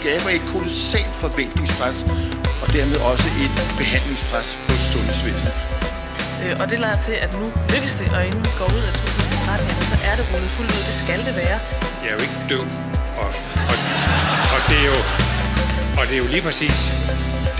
[0.00, 1.98] skaber et kolossalt forventningspres,
[2.62, 5.56] og dermed også et behandlingspres på sundhedsvæsenet.
[6.42, 8.92] Øh, og det lader til, at nu lykkes det, og inden vi går ud af
[8.92, 10.82] 2013, jamen, så er det rullet fuldt ud.
[10.90, 11.58] Det skal det være.
[12.02, 12.66] Jeg er jo ikke død,
[13.22, 13.28] og,
[13.70, 13.76] og,
[14.54, 14.98] og, det er jo,
[15.98, 16.78] og det er jo lige præcis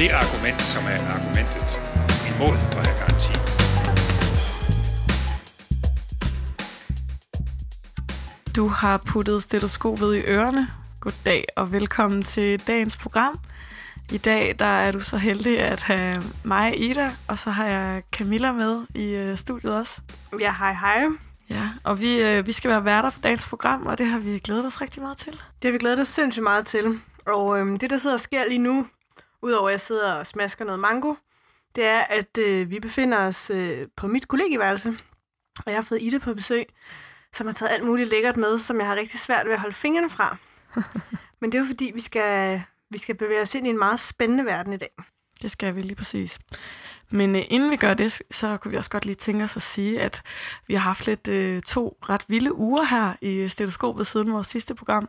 [0.01, 1.69] det argument, som er argumentet
[2.31, 3.35] imod at have garanti.
[8.57, 10.65] Du har puttet stetoskopet i ørerne.
[11.07, 13.41] Goddag og velkommen til dagens program.
[14.13, 18.03] I dag der er du så heldig at have mig, Ida, og så har jeg
[18.13, 20.01] Camilla med i øh, studiet også.
[20.41, 21.05] Ja, hej hej.
[21.51, 24.39] Ja, og vi, øh, vi skal være værter for dagens program, og det har vi
[24.39, 25.33] glædet os rigtig meget til.
[25.33, 27.01] Det har vi glædet os sindssygt meget til.
[27.27, 28.87] Og øhm, det, der sidder og sker lige nu,
[29.43, 31.15] udover at jeg sidder og smasker noget mango,
[31.77, 34.89] det er, at øh, vi befinder os øh, på mit kollegieværelse,
[35.59, 36.67] og jeg har fået Ida på besøg,
[37.33, 39.75] som har taget alt muligt lækkert med, som jeg har rigtig svært ved at holde
[39.75, 40.37] fingrene fra.
[41.41, 44.01] Men det er jo fordi, vi skal, vi skal bevæge os ind i en meget
[44.01, 44.91] spændende verden i dag.
[45.43, 46.39] Det skal vi lige præcis.
[47.11, 49.63] Men øh, inden vi gør det, så kunne vi også godt lige tænke os at
[49.63, 50.23] sige, at
[50.67, 54.75] vi har haft lidt øh, to ret vilde uger her i stetoskopet siden vores sidste
[54.75, 55.09] program.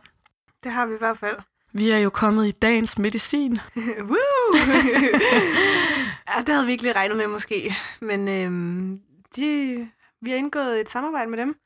[0.64, 1.36] Det har vi i hvert fald.
[1.72, 3.60] Vi er jo kommet i dagens medicin.
[4.10, 4.56] Woo!
[6.28, 7.76] ja, det havde vi ikke lige regnet med måske.
[8.00, 9.00] Men øhm,
[9.36, 9.88] de,
[10.20, 11.56] vi har indgået et samarbejde med dem,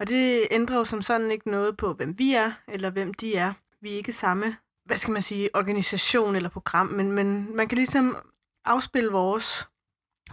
[0.00, 3.36] og det ændrer jo som sådan ikke noget på, hvem vi er, eller hvem de
[3.36, 3.52] er.
[3.82, 7.76] Vi er ikke samme, hvad skal man sige, organisation eller program, men, men man kan
[7.76, 8.16] ligesom
[8.64, 9.68] afspille vores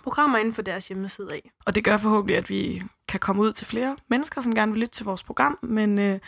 [0.04, 1.52] programmer inden for deres hjemmeside af.
[1.66, 4.82] Og det gør forhåbentlig, at vi kan komme ud til flere mennesker, som gerne vil
[4.82, 6.20] lytte til vores program, men øh,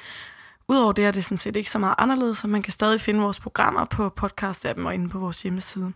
[0.67, 3.19] udover det er det sådan set ikke så meget anderledes, så man kan stadig finde
[3.19, 5.93] vores programmer på podcast-appen og inde på vores hjemmeside.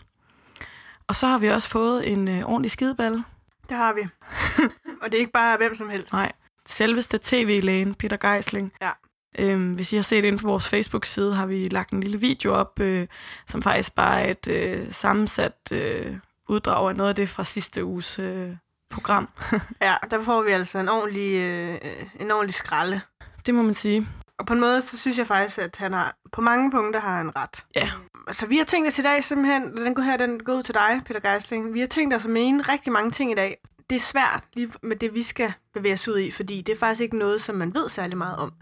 [1.08, 3.24] Og så har vi også fået en øh, ordentlig skideball.
[3.70, 4.02] Det har vi.
[5.02, 6.14] og det er ikke bare hvem som helst.
[6.14, 6.32] Nej,
[6.68, 8.74] selveste tv-lægen, Peter Geisling.
[8.82, 8.92] Ja.
[9.40, 12.54] Øhm, hvis I har set ind på vores Facebook-side, har vi lagt en lille video
[12.54, 13.08] op, øh,
[13.48, 16.18] som faktisk bare er et øh, sammensat øh,
[16.50, 18.50] uddrag af noget af det fra sidste uges øh,
[18.90, 19.30] program.
[19.82, 21.80] ja, der får vi altså en ordentlig, øh,
[22.20, 23.02] en ordentlig skralde.
[23.46, 24.08] Det må man sige.
[24.40, 27.18] Og på en måde, så synes jeg faktisk, at han har, på mange punkter har
[27.18, 27.66] han ret.
[27.76, 27.90] Ja.
[28.32, 30.76] Så vi har tænkt os i dag simpelthen, den går her, den går ud til
[30.76, 31.74] dig, Peter Geisling.
[31.74, 33.58] Vi har tænkt os at mene rigtig mange ting i dag.
[33.92, 36.80] Det er svært lige med det, vi skal bevæge os ud i, fordi det er
[36.80, 38.54] faktisk ikke noget, som man ved særlig meget om.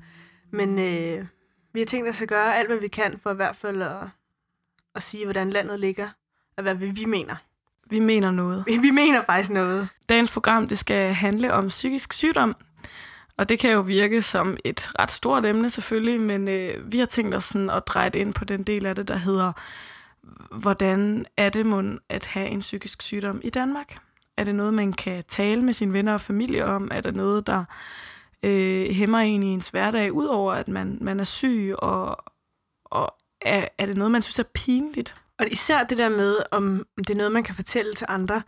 [0.52, 1.26] Men øh,
[1.74, 3.98] vi har tænkt os at gøre alt, hvad vi kan, for i hvert fald at,
[4.96, 6.10] at sige, hvordan landet ligger,
[6.58, 7.36] og hvad vi mener.
[7.90, 8.64] Vi mener noget.
[8.68, 9.90] Vi, vi mener faktisk noget.
[10.10, 12.56] Dagens program det skal handle om psykisk sygdom,
[13.38, 17.06] og det kan jo virke som et ret stort emne selvfølgelig, men øh, vi har
[17.06, 19.52] tænkt os sådan at dreje det ind på den del af det, der hedder,
[20.62, 24.09] hvordan er det mon at have en psykisk sygdom i Danmark?
[24.40, 26.88] Er det noget, man kan tale med sine venner og familie om?
[26.92, 27.66] Er det noget, der
[28.44, 32.18] øh, hæmmer en i ens hverdag, udover at man, man er syg, og,
[32.86, 35.16] og er, er det noget, man synes er pinligt?
[35.40, 38.42] Og især det der med, om det er noget, man kan fortælle til andre,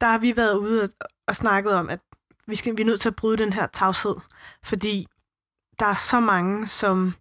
[0.00, 0.88] der har vi været ude og,
[1.26, 2.00] og snakket om, at
[2.46, 4.16] vi, skal, vi er nødt til at bryde den her tavshed,
[4.64, 5.06] fordi
[5.78, 7.14] der er så mange, som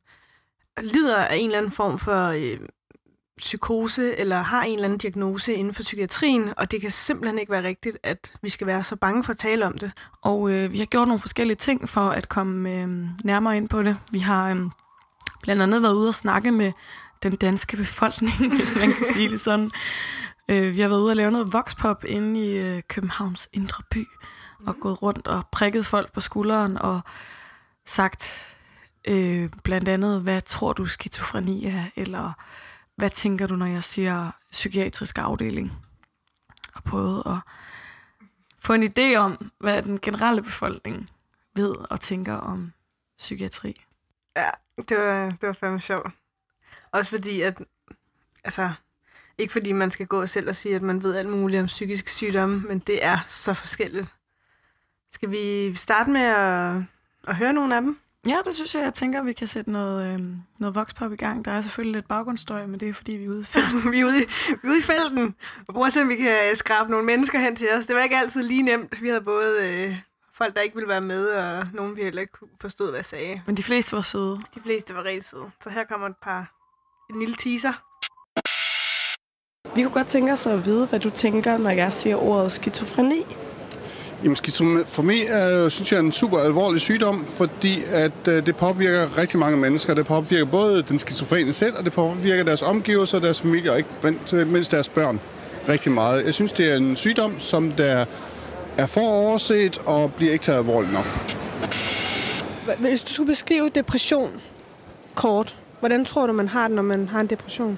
[0.81, 2.59] lider af en eller anden form for øh,
[3.41, 7.51] psykose, eller har en eller anden diagnose inden for psykiatrien, og det kan simpelthen ikke
[7.51, 9.91] være rigtigt, at vi skal være så bange for at tale om det.
[10.21, 12.89] Og øh, vi har gjort nogle forskellige ting for at komme øh,
[13.23, 13.97] nærmere ind på det.
[14.11, 14.61] Vi har øh,
[15.41, 16.71] blandt andet været ude og snakke med
[17.23, 19.71] den danske befolkning, hvis man kan sige det sådan.
[20.49, 24.07] Øh, vi har været ude og lave noget voxpop inde i øh, Københavns indre by,
[24.67, 27.01] og gået rundt og prikket folk på skulderen og
[27.85, 28.47] sagt
[29.07, 32.33] øh, blandt andet, hvad tror du skizofreni er, eller
[33.01, 35.71] hvad tænker du, når jeg siger psykiatrisk afdeling?
[36.73, 37.37] Og prøvede at
[38.59, 41.09] få en idé om, hvad den generelle befolkning
[41.55, 42.73] ved og tænker om
[43.17, 43.75] psykiatri.
[44.35, 44.49] Ja,
[44.89, 46.11] det var, det var fandme sjovt.
[46.91, 47.57] Også fordi, at
[48.43, 48.71] altså,
[49.37, 52.09] ikke fordi man skal gå selv og sige, at man ved alt muligt om psykisk
[52.09, 54.07] sygdomme, men det er så forskelligt.
[55.11, 56.83] Skal vi starte med at,
[57.27, 57.99] at høre nogle af dem?
[58.27, 58.83] Ja, det synes jeg.
[58.83, 60.19] Jeg tænker, at vi kan sætte noget, øh,
[60.59, 61.45] noget voxpop i gang.
[61.45, 63.91] Der er selvfølgelig lidt baggrundsstøj, men det er fordi, vi er ude i felten.
[63.91, 65.35] vi, er ude i, vi er ude i felten
[65.67, 67.85] og se, om vi kan skrabe nogle mennesker hen til os.
[67.85, 69.01] Det var ikke altid lige nemt.
[69.01, 69.97] Vi havde både øh,
[70.33, 73.41] folk, der ikke ville være med, og nogen, vi heller ikke forstod, hvad jeg sagde.
[73.45, 74.39] Men de fleste var søde.
[74.55, 75.51] De fleste var rigtig søde.
[75.63, 76.53] Så her kommer et par
[77.09, 77.73] en lille teaser.
[79.75, 83.25] Vi kunne godt tænke os at vide, hvad du tænker, når jeg siger ordet skizofreni.
[84.23, 89.17] Jamen, skizofreni er, synes jeg, er en super alvorlig sygdom, fordi at øh, det påvirker
[89.17, 89.93] rigtig mange mennesker.
[89.93, 94.45] Det påvirker både den skizofrene selv, og det påvirker deres omgivelser, deres familie, og ikke
[94.45, 95.19] mindst deres børn
[95.69, 96.25] rigtig meget.
[96.25, 98.05] Jeg synes, det er en sygdom, som der
[98.77, 101.05] er for overset og bliver ikke taget alvorligt nok.
[102.79, 104.31] Hvis du skulle beskrive depression
[105.15, 107.77] kort, Hvordan tror du, man har det, når man har en depression?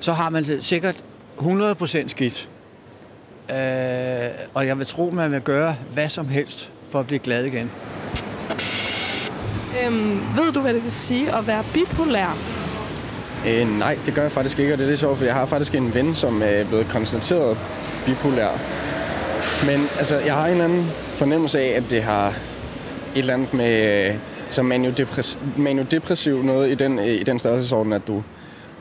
[0.00, 1.04] Så har man sikkert
[1.38, 2.48] 100% skidt.
[3.50, 7.44] Øh, og jeg vil tro, man vil gøre hvad som helst for at blive glad
[7.44, 7.70] igen.
[9.84, 12.36] Øhm, ved du, hvad det vil sige at være bipolær?
[13.48, 15.46] Øh, nej, det gør jeg faktisk ikke, og det er lidt sjovt, for jeg har
[15.46, 17.58] faktisk en ven, som er blevet konstateret
[18.06, 18.50] bipolær.
[19.66, 22.34] Men altså, jeg har en eller anden fornemmelse af, at det har et
[23.14, 24.14] eller andet med øh,
[24.50, 28.22] som maniodepress- maniodepressiv noget i den, øh, i den størrelsesorden, at du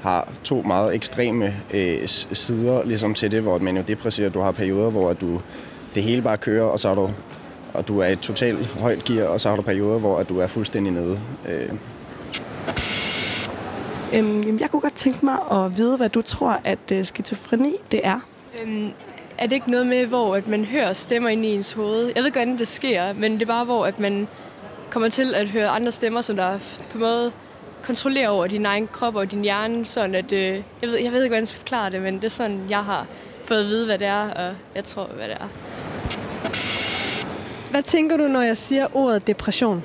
[0.02, 4.90] har to meget ekstreme øh, sider ligesom til det, hvor et maniodepressiv, du har perioder,
[4.90, 5.42] hvor du,
[5.96, 7.10] det hele bare kører, og så er du
[7.74, 10.40] og du er i et totalt højt gear, og så har du perioder, hvor du
[10.40, 11.20] er fuldstændig nede.
[11.50, 11.70] Øh.
[14.14, 17.74] Øhm, jamen, jeg kunne godt tænke mig at vide, hvad du tror, at uh, skizofreni
[17.92, 18.20] det er.
[18.62, 18.90] Øhm,
[19.38, 22.06] er det ikke noget med, hvor at man hører stemmer ind i ens hoved?
[22.06, 24.28] Jeg ved ikke, hvordan det sker, men det er bare, hvor at man
[24.90, 26.60] kommer til at høre andre stemmer, som der
[26.90, 27.32] på en måde
[27.84, 31.24] kontrollerer over din egen krop og din hjerne, sådan at, øh, jeg, ved, jeg ved
[31.24, 33.08] ikke, hvordan jeg skal forklare det, men det er sådan, jeg har
[33.44, 35.48] fået at vide, hvad det er, og jeg tror, hvad det er.
[37.72, 39.84] Hvad tænker du, når jeg siger ordet depression?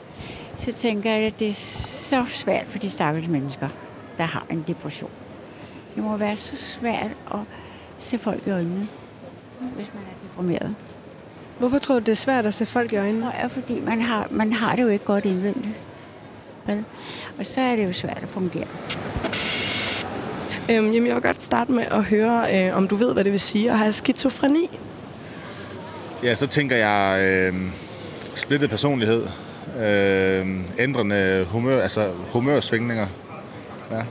[0.56, 3.69] Så tænker jeg, at det er så svært for de stakkels mennesker,
[4.19, 5.11] der har en depression.
[5.94, 7.41] Det må være så svært at
[7.99, 8.88] se folk i øjnene,
[9.76, 10.76] hvis man er deprimeret.
[11.58, 13.26] Hvorfor tror du, det er svært at se folk i øjnene?
[13.26, 15.81] Det er, fordi man har, man har det jo ikke godt indvendigt.
[16.67, 16.85] Vel?
[17.39, 18.67] Og så er det jo svært at fungere.
[20.71, 23.33] Øhm, jamen, jeg vil godt starte med at høre, øh, om du ved, hvad det
[23.33, 24.81] vil sige at have skizofreni.
[26.23, 27.55] Ja, så tænker jeg øh,
[28.35, 29.27] splittet personlighed,
[29.79, 30.47] øh,
[30.79, 33.07] ændrende humør, altså humørsvingninger,
[33.91, 34.03] ja,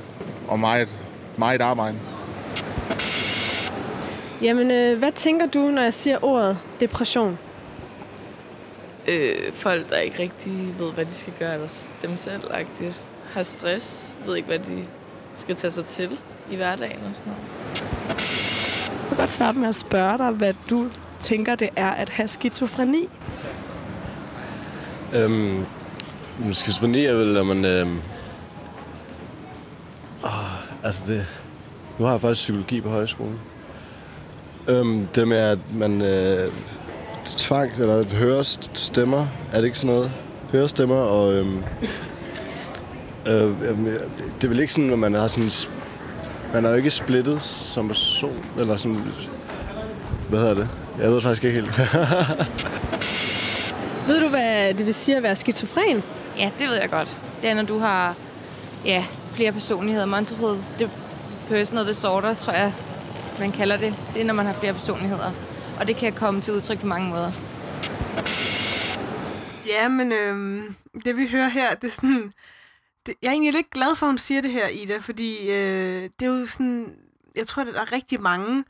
[0.48, 1.02] og meget,
[1.38, 1.96] meget arbejde.
[4.42, 7.38] Jamen, øh, hvad tænker du, når jeg siger ordet depression?
[9.08, 13.02] Øh, folk, der ikke rigtig ved, hvad de skal gøre der dem selv -agtigt.
[13.32, 14.86] har stress, ved ikke, hvad de
[15.36, 16.20] skal tage sig til
[16.52, 17.48] i hverdagen og sådan noget.
[19.02, 20.90] Jeg vil godt starte med at spørge dig, hvad du
[21.20, 23.10] tænker, det er at have skizofreni.
[25.14, 25.66] Øhm,
[26.52, 27.66] skizofreni er vel, når man...
[27.66, 27.98] Øhm,
[30.24, 31.28] åh, altså det...
[32.00, 33.40] Nu har jeg faktisk psykologi på højskolen.
[34.68, 36.52] Øhm, det med, at man øh,
[37.26, 38.44] tvang, eller hører
[38.74, 40.12] stemmer, er det ikke sådan noget?
[40.52, 41.64] Hører stemmer, og øhm,
[43.26, 43.52] øh,
[44.36, 45.50] det er vel ikke sådan, at man har sådan...
[46.54, 49.02] Man er jo ikke splittet som person, eller sådan...
[50.30, 50.70] Hvad hedder det?
[51.00, 51.78] Jeg ved faktisk ikke helt.
[54.08, 56.04] ved du, hvad det vil sige at være skizofren?
[56.40, 57.18] Ja, det ved jeg godt.
[57.42, 58.16] Det er, når du har
[58.86, 60.06] ja, flere personligheder.
[60.06, 60.58] Multiple
[61.50, 62.74] personal disorder, tror jeg,
[63.40, 63.96] man kalder det.
[64.14, 65.32] Det er, når man har flere personligheder.
[65.80, 67.32] Og det kan komme til udtryk på mange måder.
[69.68, 70.64] Ja, men øh,
[71.06, 72.34] det vi hører her, det er sådan...
[73.06, 76.02] Det, jeg er egentlig lidt glad for, at hun siger det her, Ida, fordi øh,
[76.20, 76.96] det er jo sådan...
[77.36, 78.64] Jeg tror, at der er rigtig mange,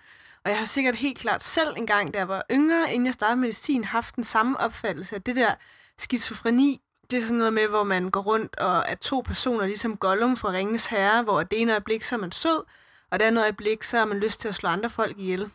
[0.45, 3.39] og jeg har sikkert helt klart selv engang, da jeg var yngre, inden jeg startede
[3.41, 5.53] medicin, haft den samme opfattelse, af det der
[5.97, 9.97] skizofreni, det er sådan noget med, hvor man går rundt og er to personer, ligesom
[9.97, 12.63] Gollum fra Ringens Herre, hvor det ene øjeblik, så er man sød,
[13.11, 15.49] og det andet øjeblik, så har man lyst til at slå andre folk ihjel.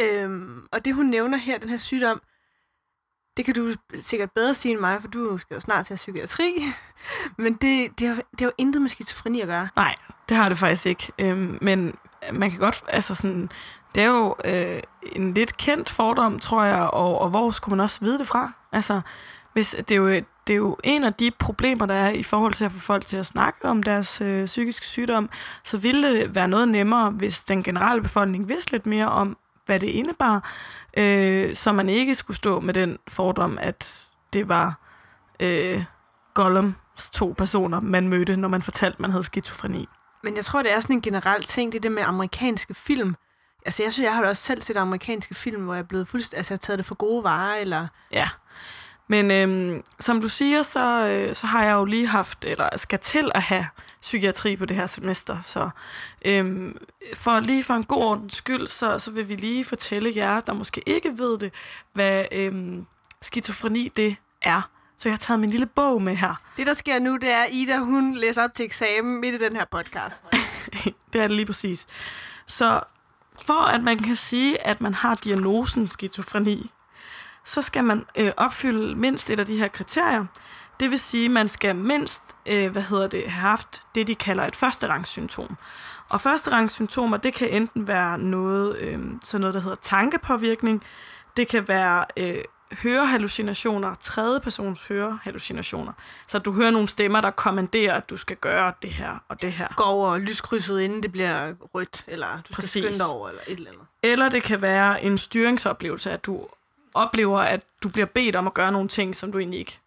[0.00, 2.20] Øhm, og det, hun nævner her, den her sygdom,
[3.36, 6.54] det kan du sikkert bedre sige end mig, for du skal jo snart til psykiatri.
[7.38, 9.68] Men det, det, har, det har jo intet med skizofreni at gøre.
[9.76, 9.94] Nej,
[10.28, 11.12] det har det faktisk ikke.
[11.18, 11.94] Øhm, men
[12.32, 13.50] man kan godt, altså sådan,
[13.94, 14.80] det er jo øh,
[15.12, 18.52] en lidt kendt fordom, tror jeg, og, og hvor skulle man også vide det fra?
[18.72, 19.00] Altså,
[19.52, 20.08] hvis, det, er jo,
[20.46, 23.06] det er jo en af de problemer, der er i forhold til at få folk
[23.06, 25.30] til at snakke om deres øh, psykiske sygdom,
[25.64, 29.36] så ville det være noget nemmere, hvis den generelle befolkning vidste lidt mere om,
[29.72, 30.50] hvad det indebar,
[30.96, 34.78] øh, så man ikke skulle stå med den fordom, at det var
[35.40, 35.84] øh,
[36.34, 39.88] Gollums to personer, man mødte, når man fortalte, man havde skizofreni.
[40.22, 43.16] Men jeg tror, det er sådan en generel ting, det der med amerikanske film.
[43.66, 46.08] Altså, jeg synes, jeg har da også selv set amerikanske film, hvor jeg er blevet
[46.08, 47.86] fuldstændig, altså, jeg har taget det for gode varer, eller...
[48.12, 48.28] Ja,
[49.08, 52.98] men øhm, som du siger, så, øh, så har jeg jo lige haft, eller skal
[52.98, 53.66] til at have
[54.02, 55.40] psykiatri på det her semester.
[55.42, 55.70] Så
[56.24, 56.76] øhm,
[57.14, 60.52] for lige for en god ordens skyld, så, så vil vi lige fortælle jer, der
[60.52, 61.52] måske ikke ved det,
[61.92, 62.86] hvad øhm,
[63.22, 64.70] skizofreni det er.
[64.96, 66.34] Så jeg har taget min lille bog med her.
[66.56, 69.56] Det, der sker nu, det er, Ida, hun læser op til eksamen midt i den
[69.56, 70.24] her podcast.
[71.12, 71.86] det er det lige præcis.
[72.46, 72.80] Så
[73.46, 76.70] for at man kan sige, at man har diagnosen skizofreni,
[77.44, 80.24] så skal man øh, opfylde mindst et af de her kriterier.
[80.82, 84.14] Det vil sige, at man skal mindst øh, hvad hedder det, have haft det, de
[84.14, 85.56] kalder et førsterangssymptom.
[86.08, 90.84] Og førsterangssymptomer, det kan enten være noget, øh, sådan noget, der hedder tankepåvirkning,
[91.36, 95.92] det kan være øh, hørehallucinationer, tredje persons hørehallucinationer.
[96.28, 99.52] Så du hører nogle stemmer, der kommanderer, at du skal gøre det her og det
[99.52, 99.68] her.
[99.76, 102.84] Gå over lyskrydset, inden det bliver rødt, eller du skal Præcis.
[102.84, 103.86] skynde dig over, eller et eller andet.
[104.02, 106.48] Eller det kan være en styringsoplevelse, at du
[106.94, 109.81] oplever, at du bliver bedt om at gøre nogle ting, som du egentlig ikke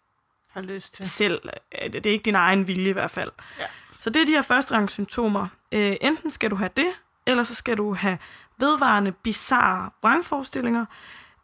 [0.56, 1.10] Har lyst til.
[1.10, 1.40] selv.
[1.82, 3.30] øh, Det er ikke din egen vilje i hvert fald.
[3.58, 3.64] Ja.
[3.98, 5.48] Så det er de her første symptomer.
[5.72, 6.88] Øh, enten skal du have det,
[7.26, 8.18] eller så skal du have
[8.58, 10.84] vedvarende, bizarre vrangforestillinger,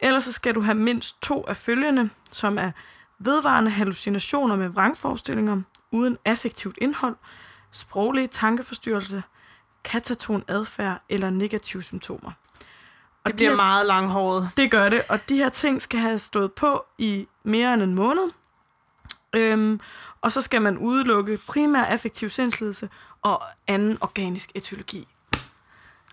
[0.00, 2.70] eller så skal du have mindst to af følgende, som er
[3.18, 7.16] vedvarende hallucinationer med vrangforestillinger uden affektivt indhold,
[7.70, 9.22] sproglige tankeforstyrrelse,
[9.84, 12.30] kataton adfærd eller negative symptomer.
[13.24, 14.50] Og Det bliver de her, meget langhåret.
[14.56, 17.94] Det gør det, og de her ting skal have stået på i mere end en
[17.94, 18.30] måned.
[19.34, 19.80] Øhm,
[20.20, 22.88] og så skal man udelukke primær affektiv sindslidelse
[23.22, 25.08] og anden organisk etiologi.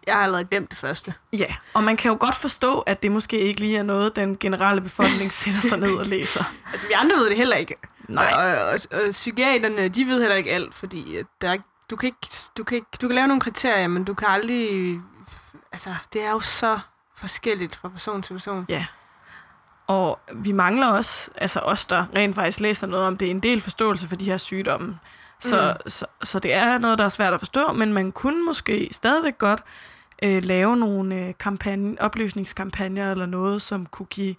[0.07, 1.13] Jeg har allerede glemt det første.
[1.33, 4.37] Ja, og man kan jo godt forstå, at det måske ikke lige er noget, den
[4.37, 6.43] generelle befolkning sætter sig ned og læser.
[6.71, 7.75] Altså, vi andre ved det heller ikke.
[8.07, 8.33] Nej.
[8.33, 11.57] Og, og, og, og psykiaterne, de ved heller ikke alt, fordi at der er,
[11.89, 14.99] du, kan ikke, du, kan ikke, du kan lave nogle kriterier, men du kan aldrig...
[15.71, 16.79] Altså, det er jo så
[17.15, 18.65] forskelligt fra person til person.
[18.69, 18.85] Ja.
[19.89, 23.39] Og vi mangler også, altså os, der rent faktisk læser noget om det, er en
[23.39, 24.99] del forståelse for de her sygdomme.
[25.39, 25.89] Så, mm.
[25.89, 29.37] så, så det er noget, der er svært at forstå, men man kunne måske stadigvæk
[29.37, 29.63] godt
[30.23, 34.35] øh, lave nogle øh, kampagne, oplysningskampagner eller noget, som kunne give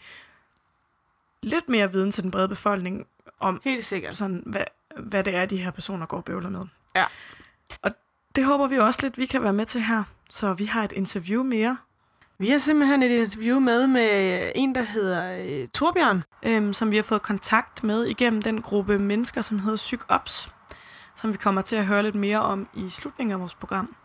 [1.42, 3.06] lidt mere viden til den brede befolkning
[3.40, 4.16] om, Helt sikkert.
[4.16, 4.64] sådan, hvad,
[4.96, 6.64] hvad det er, de her personer går og bøvler med.
[6.94, 7.04] Ja.
[7.82, 7.90] Og
[8.36, 10.02] det håber vi også lidt, vi kan være med til her.
[10.30, 11.76] Så vi har et interview mere.
[12.40, 16.24] Vi har simpelthen et interview med med en, der hedder øh, Torbjørn.
[16.42, 20.52] øhm, som vi har fået kontakt med igennem den gruppe mennesker, som hedder PsykOps,
[21.14, 23.96] som vi kommer til at høre lidt mere om i slutningen af vores program.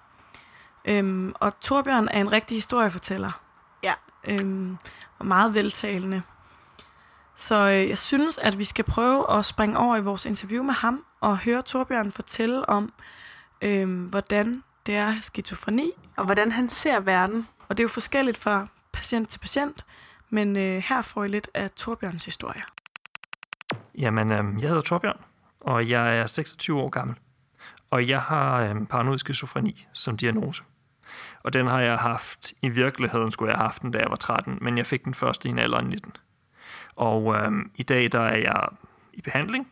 [0.86, 3.42] Øhm, og Torbjørn er en rigtig historiefortæller.
[3.84, 3.94] Ja.
[4.28, 4.78] Øhm,
[5.20, 6.22] og meget veltalende.
[7.36, 10.74] Så øh, jeg synes, at vi skal prøve at springe over i vores interview med
[10.74, 12.94] ham og høre Torbjørn fortælle om,
[13.62, 15.92] øhm, hvordan det er skizofreni.
[16.18, 17.48] Og hvordan han ser verden.
[17.70, 19.86] Og det er jo forskelligt fra patient til patient,
[20.30, 22.62] men øh, her får I lidt af Torbjørns historie.
[23.98, 25.20] Jamen, øh, jeg hedder Torbjørn,
[25.60, 27.16] og jeg er 26 år gammel.
[27.92, 30.64] Og jeg har øh, paranoid skizofreni som diagnose.
[31.44, 34.16] Og den har jeg haft, i virkeligheden skulle jeg have haft den, da jeg var
[34.16, 36.12] 13, men jeg fik den først i en alder af 19.
[36.96, 38.68] Og øh, i dag der er jeg
[39.14, 39.68] i behandling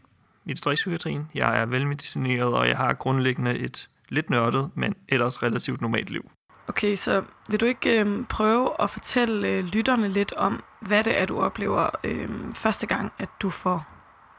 [0.45, 1.31] i distriktspsykiatrien.
[1.35, 6.31] Jeg er velmedicineret, og jeg har grundlæggende et lidt nørdet, men ellers relativt normalt liv.
[6.67, 11.19] Okay, så vil du ikke øh, prøve at fortælle øh, lytterne lidt om, hvad det
[11.19, 13.87] er, du oplever øh, første gang, at du får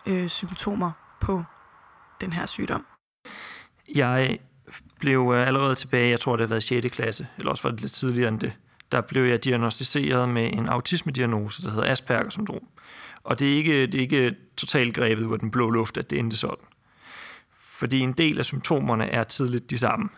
[0.07, 0.91] øh, symptomer
[1.21, 1.45] på
[2.21, 2.87] den her sygdom?
[3.95, 4.39] Jeg
[5.01, 6.97] blev øh, allerede tilbage, jeg tror det har været 6.
[6.97, 8.53] klasse, eller også var det lidt tidligere end det,
[8.93, 12.67] der blev jeg diagnostiseret med en autismediagnose, der hedder Asperger-syndrom.
[13.25, 16.11] Og det er ikke, det er ikke totalt grebet ud af den blå luft, at
[16.11, 16.65] det endte sådan.
[17.59, 20.09] Fordi en del af symptomerne er tidligt de samme.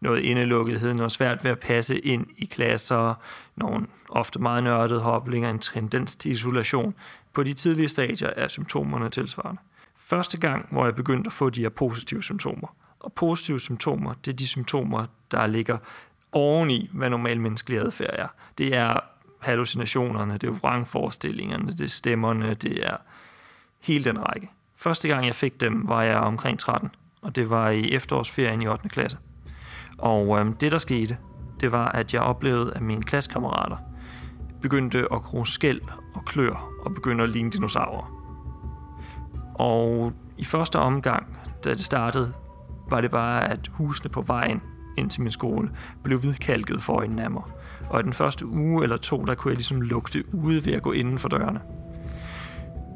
[0.00, 3.14] Noget indelukkethed, noget svært ved at passe ind i klasser,
[3.56, 6.94] nogle ofte meget nørdede hoblinger, en tendens til isolation.
[7.32, 9.60] På de tidlige stadier er symptomerne tilsvarende.
[9.96, 12.76] Første gang, hvor jeg begyndte at få de her positive symptomer.
[13.00, 15.78] Og positive symptomer, det er de symptomer, der ligger
[16.32, 18.28] oveni, hvad normal menneskelig adfærd er.
[18.58, 19.00] Det er
[19.40, 22.96] hallucinationerne, det er vrangforestillingerne, det er stemmerne, det er
[23.80, 24.50] hele den række.
[24.76, 26.90] Første gang jeg fik dem, var jeg omkring 13,
[27.22, 28.88] og det var i efterårsferien i 8.
[28.88, 29.18] klasse.
[29.98, 31.16] Og øhm, det, der skete,
[31.60, 33.76] det var, at jeg oplevede, at mine klassekammerater
[34.60, 35.80] begyndte at kroge skæld
[36.14, 38.12] og klør og begyndte at ligne dinosaurer.
[39.54, 42.32] Og i første omgang, da det startede,
[42.90, 44.62] var det bare, at husene på vejen
[44.98, 45.70] ind til min skole
[46.02, 47.42] blev hvidkalket for øjnene af mig.
[47.90, 50.82] Og i den første uge eller to, der kunne jeg ligesom lugte ude ved at
[50.82, 51.60] gå inden for dørene.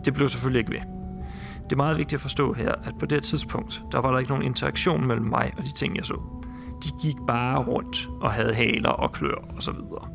[0.05, 0.81] Det blev selvfølgelig ikke ved.
[1.65, 4.31] Det er meget vigtigt at forstå her, at på det tidspunkt, der var der ikke
[4.31, 6.42] nogen interaktion mellem mig og de ting, jeg så.
[6.85, 10.09] De gik bare rundt og havde haler og klør og så videre.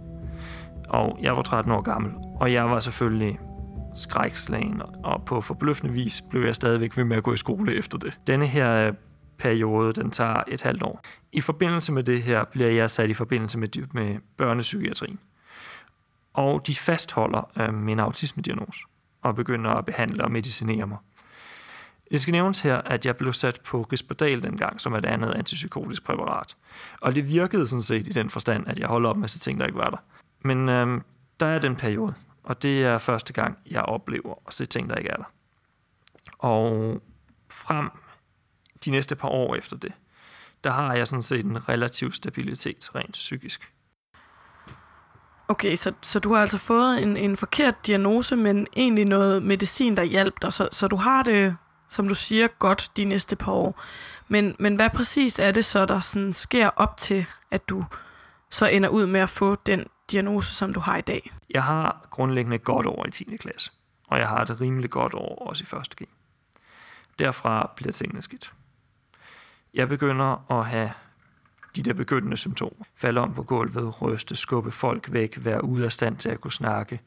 [0.90, 3.40] Og jeg var 13 år gammel, og jeg var selvfølgelig
[3.96, 7.98] skrækslagen, og på forbløffende vis blev jeg stadigvæk ved med at gå i skole efter
[7.98, 8.20] det.
[8.28, 8.94] Denne her øh,
[9.38, 11.02] periode, den tager et halvt år.
[11.32, 15.20] I forbindelse med det her bliver jeg sat i forbindelse med, med børnepsykiatrien.
[16.34, 18.80] Og de fastholder øh, min autismediagnose
[19.22, 20.98] og begynder at behandle og medicinere mig.
[22.12, 25.34] Det skal nævnes her, at jeg blev sat på Risperdal dengang, som er et andet
[25.34, 26.56] antipsykotisk præparat.
[27.02, 29.60] Og det virkede sådan set i den forstand, at jeg holdt op med så ting,
[29.60, 29.98] der ikke var der.
[30.42, 31.02] Men øhm,
[31.40, 34.96] der er den periode, og det er første gang, jeg oplever at se ting, der
[34.96, 35.32] ikke er der.
[36.40, 37.02] Og
[37.52, 37.90] frem
[38.86, 39.94] de næste par år efter det,
[40.64, 43.74] der har jeg sådan set en relativ stabilitet rent psykisk.
[45.48, 49.98] Okay, så, så du har altså fået en, en forkert diagnose, men egentlig noget medicin,
[49.98, 51.56] der hjalp dig, så, så du har det,
[51.90, 53.82] som du siger, godt de næste par år.
[54.28, 57.86] Men, men hvad præcis er det så, der sådan sker op til, at du
[58.50, 61.32] så ender ud med at få den diagnose, som du har i dag?
[61.50, 63.38] Jeg har grundlæggende et godt år i 10.
[63.40, 63.72] klasse,
[64.08, 65.96] og jeg har det rimelig godt år også i 1.
[65.96, 66.10] G.
[67.20, 68.54] Derfra bliver tingene skidt.
[69.74, 70.92] Jeg begynder at have
[71.76, 72.86] de der begyndende symptomer.
[72.96, 76.52] Falde om på gulvet, ryste, skubbe folk væk, være ude af stand til at kunne
[76.52, 77.00] snakke.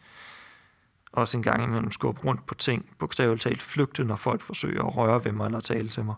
[1.13, 4.97] Også en gang imellem skubbe rundt på ting, bogstaveligt talt flygte, når folk forsøger at
[4.97, 6.15] røre ved mig eller tale til mig.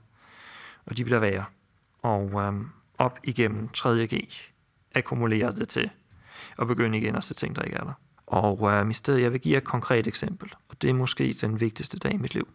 [0.87, 1.44] Og de bliver værre.
[2.02, 2.68] Og øhm,
[2.99, 4.28] op igennem 3.G
[4.94, 5.90] akkumulerer det til
[6.56, 7.92] og begynde igen at se ting, der ikke er der.
[8.26, 11.61] Og øhm, i stedet, jeg vil give et konkret eksempel, og det er måske den
[11.61, 12.49] vigtigste dag i mit liv.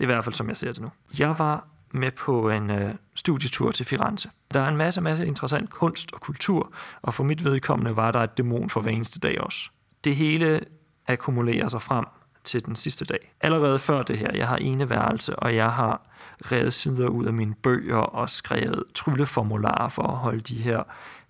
[0.00, 0.88] I hvert fald, som jeg ser det nu.
[1.18, 4.30] Jeg var med på en øh, studietur til Firenze.
[4.54, 8.20] Der er en masse, masse interessant kunst og kultur, og for mit vedkommende var der
[8.20, 9.70] et dæmon for hver eneste dag også.
[10.04, 10.60] Det hele
[11.06, 12.04] akkumulerer sig frem
[12.44, 13.34] til den sidste dag.
[13.40, 16.00] Allerede før det her, jeg har ene værelse, og jeg har
[16.42, 20.82] revet sider ud af mine bøger og skrevet trylleformularer for at holde de her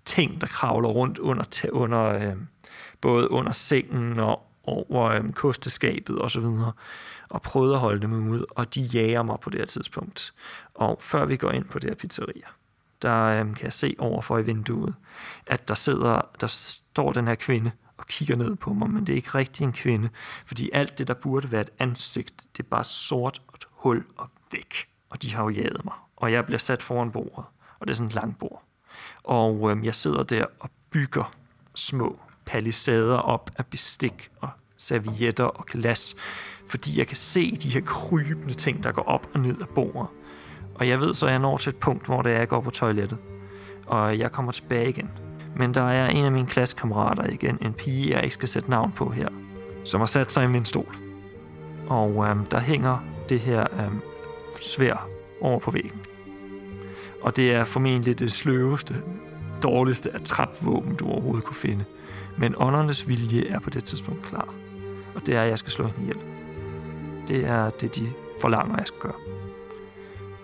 [0.05, 2.37] ting, der kravler rundt under, under øh,
[3.01, 6.73] både under sengen og over øh, kosteskabet og så videre,
[7.29, 10.35] og prøvede at holde dem ud, og de jager mig på det her tidspunkt.
[10.75, 12.47] Og før vi går ind på det her pizzeria,
[13.03, 14.95] der øh, kan jeg se overfor i vinduet,
[15.47, 17.71] at der sidder, der står den her kvinde
[18.03, 20.09] og kigger ned på mig, men det er ikke rigtig en kvinde,
[20.47, 24.05] fordi alt det, der burde være et ansigt, det er bare sort og et hul
[24.17, 24.89] og væk.
[25.11, 27.45] Og de har jo jaget mig, og jeg bliver sat foran bordet,
[27.79, 28.63] og det er sådan et langt bord.
[29.25, 31.33] Og øhm, jeg sidder der og bygger
[31.75, 36.17] små palisader op af bestik og servietter og glas,
[36.67, 40.09] fordi jeg kan se de her krybende ting, der går op og ned af bordet.
[40.75, 42.61] Og jeg ved så, at jeg når til et punkt, hvor det er, jeg går
[42.61, 43.19] på toilettet.
[43.87, 45.11] Og jeg kommer tilbage igen.
[45.57, 48.93] Men der er en af mine klassekammerater igen, en pige, jeg ikke skal sætte navn
[48.93, 49.29] på her,
[49.85, 50.97] som har sat sig i min stol.
[51.89, 54.01] Og øhm, der hænger det her øhm,
[54.61, 55.09] svær
[55.41, 56.01] over på væggen.
[57.23, 59.03] Og det er formentlig det sløveste,
[59.63, 61.85] dårligste attrapvåben, du overhovedet kunne finde.
[62.39, 64.55] Men åndernes vilje er på det tidspunkt klar.
[65.15, 66.19] Og det er, at jeg skal slå hende ihjel.
[67.29, 69.21] Det er det, de forlanger, jeg skal gøre.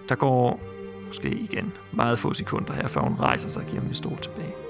[0.09, 0.61] Der går
[1.07, 4.68] måske igen meget få sekunder her, før hun rejser sig og giver min stol tilbage.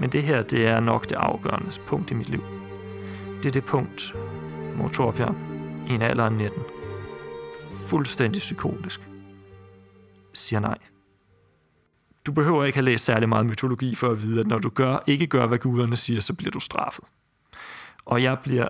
[0.00, 2.44] Men det her, det er nok det afgørende punkt i mit liv.
[3.42, 4.14] Det er det punkt,
[4.74, 5.36] hvor Torbjørn,
[5.88, 6.62] i en alder af 19,
[7.88, 9.00] fuldstændig psykotisk,
[10.34, 10.78] siger nej.
[12.26, 14.98] Du behøver ikke have læst særlig meget mytologi for at vide, at når du gør,
[15.06, 17.04] ikke gør, hvad guderne siger, så bliver du straffet.
[18.04, 18.68] Og jeg bliver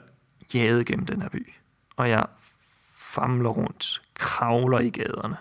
[0.55, 1.53] jaget gennem den her by.
[1.97, 2.27] Og jeg
[3.01, 5.37] famler rundt, kravler i gaderne,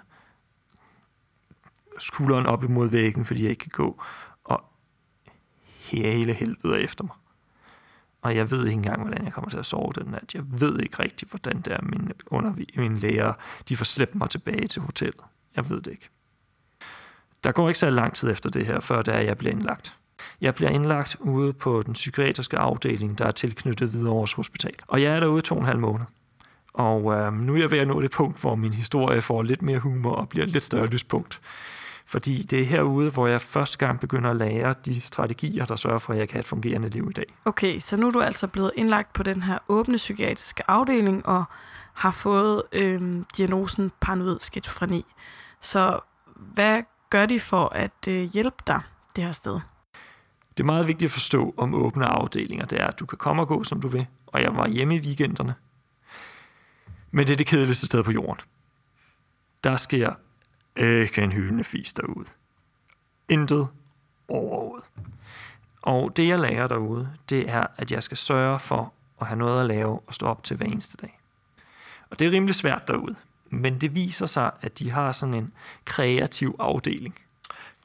[1.98, 4.04] skulderen op imod væggen, fordi jeg ikke kan gå,
[5.86, 7.16] hele helvede efter mig.
[8.22, 10.34] Og jeg ved ikke engang, hvordan jeg kommer til at sove den nat.
[10.34, 13.34] Jeg ved ikke rigtigt, hvordan det er, mine, undervi- mine læger
[13.70, 15.24] de får slæbt mig tilbage til hotellet.
[15.56, 16.10] Jeg ved det ikke.
[17.44, 19.98] Der går ikke så lang tid efter det her, før det er, jeg bliver indlagt.
[20.42, 24.74] Jeg bliver indlagt ude på den psykiatriske afdeling, der er tilknyttet Hvidovres Hospital.
[24.88, 26.06] Og jeg er derude to og en halv måned.
[26.74, 29.62] Og øh, nu er jeg ved at nå det punkt, hvor min historie får lidt
[29.62, 31.42] mere humor og bliver et lidt større lyspunkt.
[32.08, 36.00] Fordi det er herude, hvor jeg første gang begynder at lære de strategier, der sørger
[36.00, 37.26] for, at jeg kan have et fungerende liv i dag.
[37.46, 41.44] Okay, så nu er du altså blevet indlagt på den her åbne psykiatriske afdeling og
[41.94, 45.06] har fået øh, diagnosen paranoid skizofreni.
[45.62, 46.00] Så
[46.36, 48.82] hvad gør de for at øh, hjælpe dig
[49.16, 49.60] det her sted?
[50.58, 52.66] Det er meget vigtigt at forstå om åbne afdelinger.
[52.66, 54.08] Det er, at du kan komme og gå, som du vil.
[54.28, 55.56] Og jeg var hjemme i weekenderne.
[57.12, 58.42] Men det er det kedeligste sted på jorden.
[59.64, 60.14] Der sker
[60.76, 62.28] Øh, ikke en hyldende fis derude.
[63.30, 63.68] Intet
[64.28, 64.86] overhovedet.
[65.82, 69.62] Og det, jeg lærer derude, det er, at jeg skal sørge for at have noget
[69.62, 71.20] at lave og stå op til hver eneste dag.
[72.10, 73.16] Og det er rimelig svært derude.
[73.50, 75.54] Men det viser sig, at de har sådan en
[75.86, 77.16] kreativ afdeling.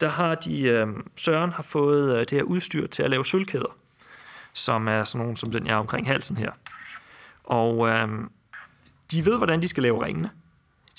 [0.00, 3.76] Der har de, øh, Søren har fået øh, det her udstyr til at lave sølvkæder,
[4.52, 6.52] som er sådan nogle som den, jeg er omkring halsen her.
[7.44, 8.08] Og øh,
[9.12, 10.30] de ved, hvordan de skal lave ringene.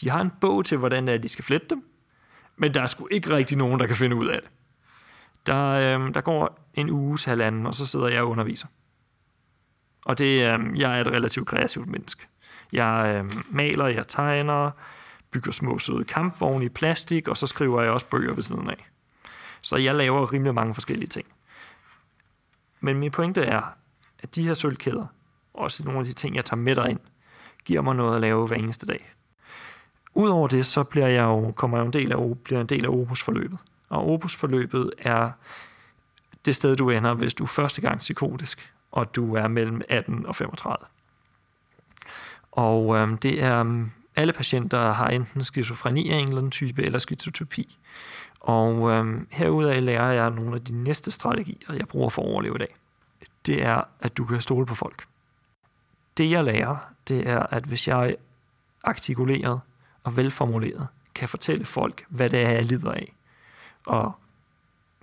[0.01, 1.83] De har en bog til, hvordan de skal flette dem,
[2.57, 4.51] men der er sgu ikke rigtig nogen, der kan finde ud af det.
[5.47, 8.67] Der, øh, der går en uge til halvanden, og så sidder jeg og underviser.
[10.05, 12.27] Og det, øh, jeg er et relativt kreativt menneske.
[12.71, 14.71] Jeg øh, maler, jeg tegner,
[15.31, 18.89] bygger små søde kampvogne i plastik, og så skriver jeg også bøger ved siden af.
[19.61, 21.27] Så jeg laver rimelig mange forskellige ting.
[22.79, 23.61] Men min pointe er,
[24.19, 25.05] at de her sølvkæder,
[25.53, 26.99] også nogle af de ting, jeg tager med ind,
[27.65, 29.13] giver mig noget at lave hver eneste dag.
[30.13, 32.89] Udover det, så bliver jeg jo, kommer jeg en del af, bliver en del af
[32.89, 33.59] Opus-forløbet.
[33.89, 35.31] Og Opus-forløbet er
[36.45, 40.25] det sted, du ender, hvis du er første gang psykotisk, og du er mellem 18
[40.25, 40.85] og 35.
[42.51, 46.83] Og øhm, det er mm, alle patienter har enten skizofreni af en eller anden type,
[46.83, 47.77] eller skizotopi.
[48.39, 52.55] Og øhm, herudaf lærer jeg nogle af de næste strategier, jeg bruger for at overleve
[52.55, 52.75] i dag.
[53.45, 55.03] Det er, at du kan stole på folk.
[56.17, 58.15] Det jeg lærer, det er, at hvis jeg
[58.83, 59.61] artikuleret
[60.03, 63.15] og velformuleret kan fortælle folk, hvad det er, jeg lider af,
[63.85, 64.11] og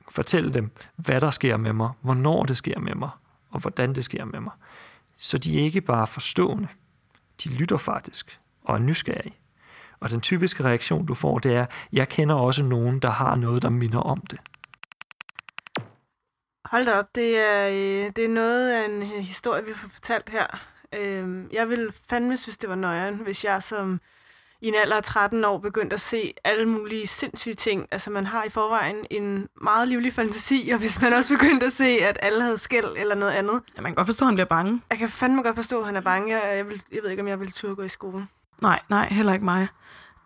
[0.09, 3.11] fortælle dem, hvad der sker med mig, hvornår det sker med mig,
[3.51, 4.53] og hvordan det sker med mig,
[5.17, 6.69] så de er ikke bare forstående,
[7.45, 9.37] de lytter faktisk og er nysgerrige.
[10.01, 13.63] Og den typiske reaktion, du får, det er, jeg kender også nogen, der har noget,
[13.63, 14.41] der minder om det.
[16.65, 19.89] Hold da op, det er, øh, det er noget af en øh, historie, vi får
[19.89, 20.47] fortalt her.
[20.95, 24.01] Øhm, jeg ville fandme synes, det var nøjeren, hvis jeg som
[24.61, 27.89] i en alder af 13 år begyndte at se alle mulige sindssyge ting.
[27.91, 31.73] Altså man har i forvejen en meget livlig fantasi, og hvis man også begyndte at
[31.73, 33.63] se, at alle havde skæld eller noget andet.
[33.77, 34.83] Ja, man kan godt forstå, at han bliver bange.
[34.91, 36.37] Jeg kan fandme godt forstå, at han er bange.
[36.37, 38.27] Jeg, jeg, vil, jeg ved ikke, om jeg ville turde gå i skole.
[38.63, 39.69] Nej, nej, heller ikke mig.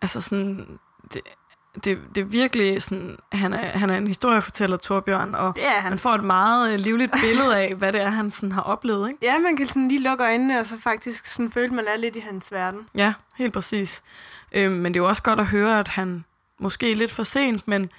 [0.01, 0.79] Altså sådan,
[1.13, 1.21] det,
[1.75, 5.69] det, det er virkelig sådan, han er, han er en historiefortæller, Torbjørn, og det er
[5.69, 5.91] han.
[5.91, 9.09] man får et meget øh, livligt billede af, hvad det er, han sådan har oplevet,
[9.09, 9.25] ikke?
[9.25, 11.97] Ja, man kan sådan lige lukke øjnene, og så faktisk sådan føle, at man er
[11.97, 12.87] lidt i hans verden.
[12.95, 14.03] Ja, helt præcis.
[14.51, 16.25] Øhm, men det er jo også godt at høre, at han
[16.59, 17.89] måske lidt for sent, men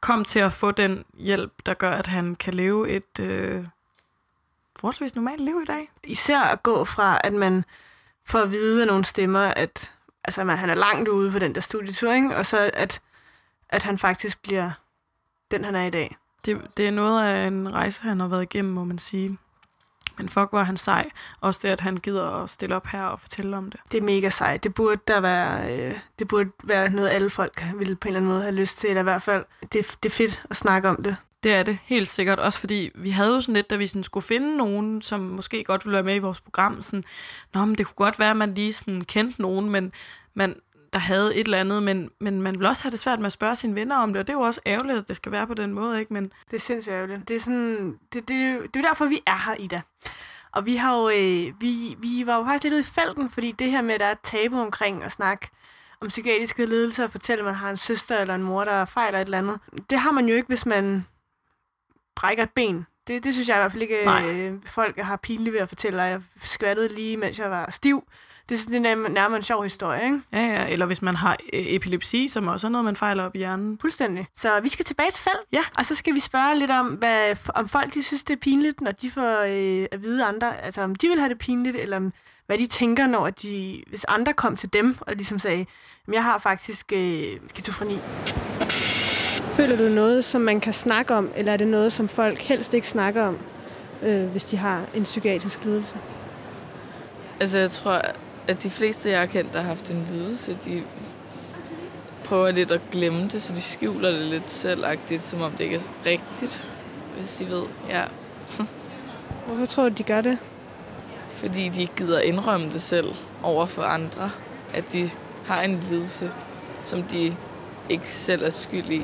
[0.00, 3.64] kom til at få den hjælp, der gør, at han kan leve et øh,
[4.76, 5.90] forholdsvis normalt liv i dag.
[6.04, 7.64] Især at gå fra, at man
[8.26, 9.92] får at vide af nogle stemmer, at
[10.24, 12.36] altså, man, han er langt ude på den der studietur, ikke?
[12.36, 13.00] og så at,
[13.68, 14.70] at han faktisk bliver
[15.50, 16.16] den, han er i dag.
[16.46, 19.38] Det, det er noget af en rejse, han har været igennem, må man sige.
[20.18, 21.10] Men fuck, hvor er han sej.
[21.40, 23.80] Også det, at han gider at stille op her og fortælle om det.
[23.92, 24.64] Det er mega sejt.
[24.64, 28.20] Det burde der være, øh, det burde være noget, alle folk ville på en eller
[28.20, 28.90] anden måde have lyst til.
[28.90, 31.16] Eller i hvert fald, det, det er fedt at snakke om det.
[31.42, 32.38] Det er det, helt sikkert.
[32.38, 35.64] Også fordi vi havde jo sådan lidt, da vi sådan skulle finde nogen, som måske
[35.64, 36.82] godt ville være med i vores program.
[36.82, 37.04] Sådan,
[37.54, 39.92] Nå, men det kunne godt være, at man lige sådan kendte nogen, men
[40.34, 40.56] man,
[40.94, 43.32] der havde et eller andet, men, men man vil også have det svært med at
[43.32, 45.46] spørge sine venner om det, og det er jo også ærgerligt, at det skal være
[45.46, 46.12] på den måde, ikke?
[46.12, 47.28] Men det er sindssygt ærgerligt.
[47.28, 49.80] Det er, sådan, det, det, det er derfor, vi er her, Ida.
[50.52, 53.52] Og vi har jo, øh, vi, vi var jo faktisk lidt ude i felten, fordi
[53.52, 55.48] det her med, at der er et tabu omkring at snakke
[56.00, 59.18] om psykiatriske lidelser og fortælle, at man har en søster eller en mor, der fejler
[59.18, 59.58] et eller andet.
[59.90, 61.06] Det har man jo ikke, hvis man
[62.16, 62.86] brækker et ben.
[63.06, 66.02] Det, det synes jeg i hvert fald ikke, øh, folk har pinligt ved at fortælle,
[66.02, 68.04] at jeg skvattede lige, mens jeg var stiv.
[68.48, 70.20] Det, det er nærmere en sjov historie, ikke?
[70.32, 73.36] Ja, ja, eller hvis man har øh, epilepsi, som også er noget, man fejler op
[73.36, 73.78] i hjernen.
[73.80, 74.26] Fuldstændig.
[74.36, 75.40] Så vi skal tilbage til felt.
[75.52, 75.60] Ja.
[75.78, 78.80] Og så skal vi spørge lidt om, hvad, om folk de synes, det er pinligt,
[78.80, 81.96] når de får øh, at vide andre, altså om de vil have det pinligt, eller
[81.96, 82.12] om,
[82.46, 85.66] hvad de tænker, når de, hvis andre kom til dem og ligesom sagde,
[86.12, 87.98] jeg har faktisk øh, skizofreni.
[89.52, 92.74] Føler du noget, som man kan snakke om, eller er det noget, som folk helst
[92.74, 93.38] ikke snakker om,
[94.02, 95.96] øh, hvis de har en psykiatrisk lidelse?
[97.40, 98.00] Altså, jeg tror,
[98.48, 100.82] at de fleste, jeg har kendt, der har haft en lidelse, de
[102.24, 105.76] prøver lidt at glemme det, så de skjuler det lidt selvagtigt, som om det ikke
[105.76, 106.76] er rigtigt,
[107.16, 107.62] hvis de ved.
[107.88, 108.04] Ja.
[109.46, 110.38] Hvorfor tror du, de gør det?
[111.28, 114.30] Fordi de ikke gider indrømme det selv over for andre,
[114.74, 115.10] at de
[115.46, 116.30] har en lidelse,
[116.84, 117.36] som de
[117.88, 119.02] ikke selv er skyld i.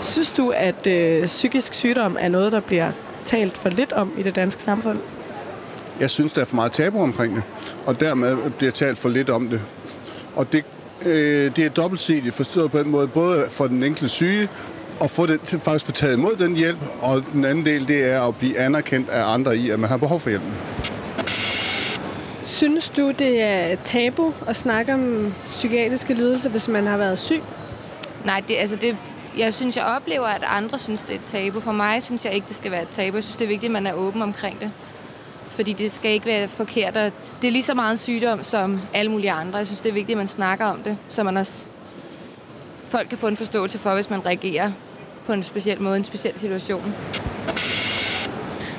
[0.00, 2.92] Synes du, at øh, psykisk sygdom er noget, der bliver
[3.24, 4.98] talt for lidt om i det danske samfund?
[6.00, 7.42] Jeg synes, der er for meget tabu omkring det,
[7.86, 9.60] og dermed bliver talt for lidt om det.
[10.36, 10.64] Og det,
[11.04, 14.48] øh, det er dobbeltsidigt forstået på den måde, både for den enkelte syge,
[15.00, 18.12] og få det, til faktisk få taget imod den hjælp, og den anden del, det
[18.12, 20.52] er at blive anerkendt af andre i, at man har behov for hjælpen.
[22.46, 27.42] Synes du, det er tabu at snakke om psykiatriske lidelser, hvis man har været syg?
[28.24, 28.96] Nej, det, altså det,
[29.38, 31.60] jeg synes, jeg oplever, at andre synes, det er et tabu.
[31.60, 33.16] For mig synes jeg ikke, det skal være et tabu.
[33.16, 34.70] Jeg synes, det er vigtigt, at man er åben omkring det.
[35.54, 36.94] Fordi det skal ikke være forkert.
[36.94, 39.58] Det er lige så meget en sygdom som alle mulige andre.
[39.58, 41.64] Jeg synes, det er vigtigt, at man snakker om det, så man også
[42.84, 44.72] folk kan få en forståelse for, hvis man reagerer
[45.26, 46.94] på en speciel måde, en speciel situation.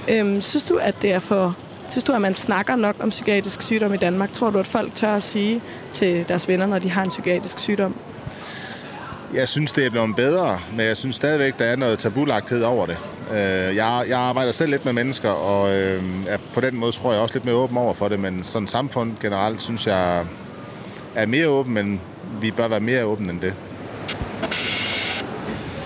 [0.07, 1.57] Øhm, synes du, at det er for
[1.89, 4.33] Synes du, at man snakker nok om psykiatrisk sygdom i Danmark?
[4.33, 5.61] Tror du, at folk tør at sige
[5.91, 7.95] til deres venner, når de har en psykiatrisk sygdom?
[9.33, 12.85] Jeg synes, det er blevet bedre, men jeg synes stadigvæk, der er noget tabulagthed over
[12.85, 12.97] det.
[13.31, 16.03] Øh, Jeg, jeg arbejder selv lidt med mennesker, og øh,
[16.53, 19.13] på den måde tror jeg også lidt mere åben over for det, men sådan samfund
[19.21, 20.25] generelt synes jeg
[21.15, 22.01] er mere åben, men
[22.41, 23.53] vi bør være mere åbne end det.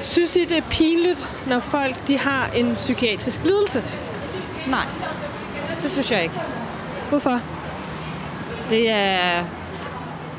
[0.02, 3.84] Synes I, det er pinligt, når folk de har en psykiatrisk lidelse?
[4.68, 4.86] Nej,
[5.84, 6.36] det synes jeg ikke.
[7.10, 7.42] Hvorfor?
[8.70, 9.44] Det er,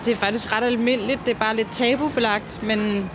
[0.05, 1.21] det er faktisk ret almindeligt.
[1.27, 3.11] Det er bare lidt tabubelagt, men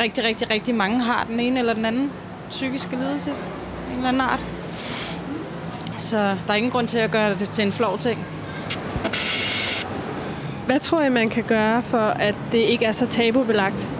[0.00, 2.12] rigtig, rigtig, rigtig mange har den ene eller den anden
[2.50, 3.30] psykiske lidelse.
[3.30, 4.44] En eller anden art.
[5.98, 8.26] Så der er ingen grund til at gøre det til en flov ting.
[10.66, 13.90] Hvad tror I, man kan gøre for, at det ikke er så tabubelagt?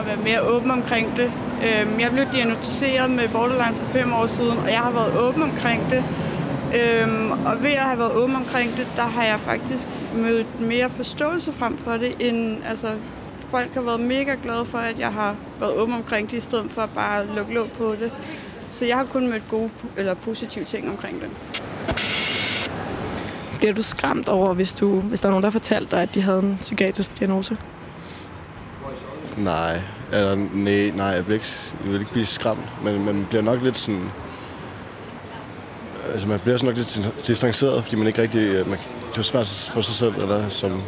[0.00, 1.32] At være mere åben omkring det.
[1.64, 5.42] Øhm, Jeg blev diagnostiseret med borderline for fem år siden, og jeg har været åben
[5.42, 6.04] omkring det.
[6.80, 10.90] Øhm, Og ved at have været åben omkring det, der har jeg faktisk mødt mere
[10.90, 12.86] forståelse frem for det, end altså,
[13.54, 16.70] folk har været mega glade for, at jeg har været åben omkring det, i stedet
[16.70, 18.12] for at bare lukke låg på det.
[18.68, 21.28] Så jeg har kun mødt gode eller positive ting omkring det.
[23.58, 26.14] Bliver du skræmt over, hvis, du, hvis der er nogen, der har fortalt dig, at
[26.14, 27.56] de havde en psykiatrisk diagnose?
[29.36, 29.80] Nej,
[30.12, 31.46] eller nej, nej jeg, vil ikke,
[31.84, 34.10] jeg vil ikke blive skræmt, men man bliver nok lidt sådan...
[36.12, 38.40] Altså man bliver sådan nok lidt distanceret, fordi man ikke rigtig...
[38.40, 38.78] øh, Man,
[39.10, 40.82] det er svært for sig selv, eller som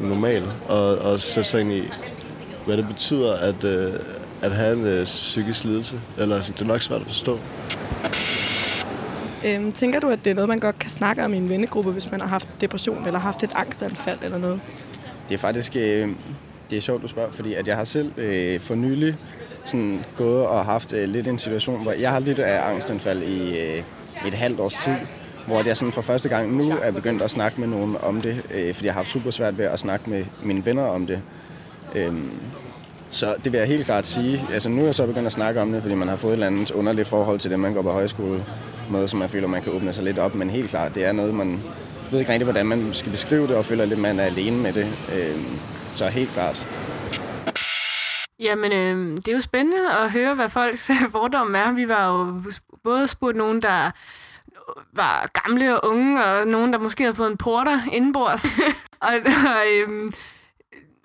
[0.00, 1.90] normal, og, og sætte sig ind i,
[2.66, 3.92] hvad det betyder at, øh,
[4.42, 6.00] at have en øh, psykisk lidelse.
[6.18, 7.38] Eller altså, det er nok svært at forstå.
[9.46, 11.90] Øhm, tænker du, at det er noget, man godt kan snakke om i en vennegruppe,
[11.90, 14.60] hvis man har haft depression eller haft et angstanfald eller noget?
[15.28, 16.08] Det er faktisk øh,
[16.72, 19.16] det er sjovt, du spørger, fordi at jeg har selv øh, for nylig
[19.64, 23.60] sådan, gået og haft øh, lidt en situation, hvor jeg har lidt af angstanfald i
[23.60, 23.82] øh,
[24.26, 24.94] et halvt års tid,
[25.46, 28.46] hvor jeg sådan for første gang nu er begyndt at snakke med nogen om det,
[28.54, 31.22] øh, fordi jeg har haft super svært ved at snakke med mine venner om det.
[31.94, 32.30] Øhm,
[33.10, 34.46] så det vil jeg helt klart sige.
[34.52, 36.34] Altså nu er jeg så begyndt at snakke om det, fordi man har fået et
[36.34, 38.44] eller andet underligt forhold til det, man går på højskole
[38.90, 40.34] med, som man føler, man kan åbne sig lidt op.
[40.34, 41.62] Men helt klart, det er noget, man
[42.10, 44.72] ved ikke rigtig, hvordan man skal beskrive det, og føler lidt, man er alene med
[44.72, 44.86] det.
[45.16, 45.58] Øhm,
[45.92, 46.68] så helt klart.
[48.40, 51.72] Jamen, øh, det er jo spændende at høre, hvad folks fordomme er.
[51.72, 52.42] Vi var jo
[52.84, 53.90] både spurgt nogen, der
[54.92, 58.58] var gamle og unge, og nogen, der måske havde fået en porter indenbords.
[59.00, 60.12] og, og øh,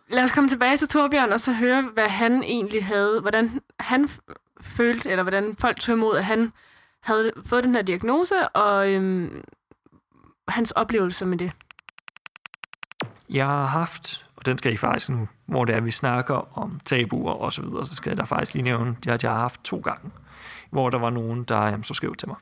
[0.09, 4.09] lad os komme tilbage til Torbjørn, og så høre, hvad han egentlig havde, hvordan han
[4.61, 6.51] følte, eller hvordan folk tog imod, at han
[7.01, 9.43] havde fået den her diagnose, og øhm,
[10.47, 11.51] hans oplevelser med det.
[13.29, 16.79] Jeg har haft, og den skal I faktisk nu, hvor det er, vi snakker om
[16.85, 19.63] tabuer og så videre, så skal jeg da faktisk lige nævne, at jeg har haft
[19.63, 20.11] to gange,
[20.69, 22.37] hvor der var nogen, der jamen, så skrev til mig.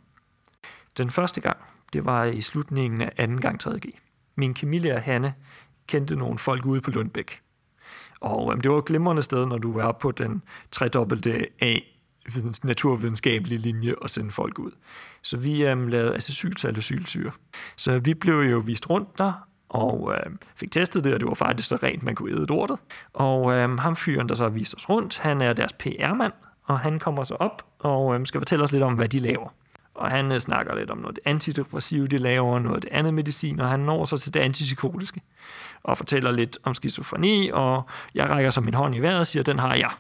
[0.98, 1.58] Den første gang,
[1.94, 4.00] det var i slutningen af anden gang 3G.
[4.36, 5.34] Min kemilærer Hanne
[5.88, 7.42] kendte nogle folk ude på Lundbæk.
[8.22, 11.76] Og øhm, det var et glimrende sted, når du er på den tredobbelte A
[12.64, 14.72] naturvidenskabelige linje og sende folk ud.
[15.22, 17.32] Så vi øhm, lavede acetylsalicylsyre.
[17.76, 21.34] Så vi blev jo vist rundt der, og øh, fik testet det, og det var
[21.34, 22.80] faktisk så rent, man kunne æde lortet.
[23.14, 26.80] Og øh, ham fyren, der så har vist os rundt, han er deres PR-mand, og
[26.80, 29.50] han kommer så op og øh, skal fortælle os lidt om, hvad de laver.
[29.96, 33.80] Og han øh, snakker lidt om noget antidepressivt, de laver, noget andet medicin, og han
[33.80, 35.22] når så til det antipsykotiske,
[35.86, 37.84] og fortæller lidt om skizofreni, og
[38.16, 39.92] jeg rækker så min hånd i vejret og siger, den har jeg.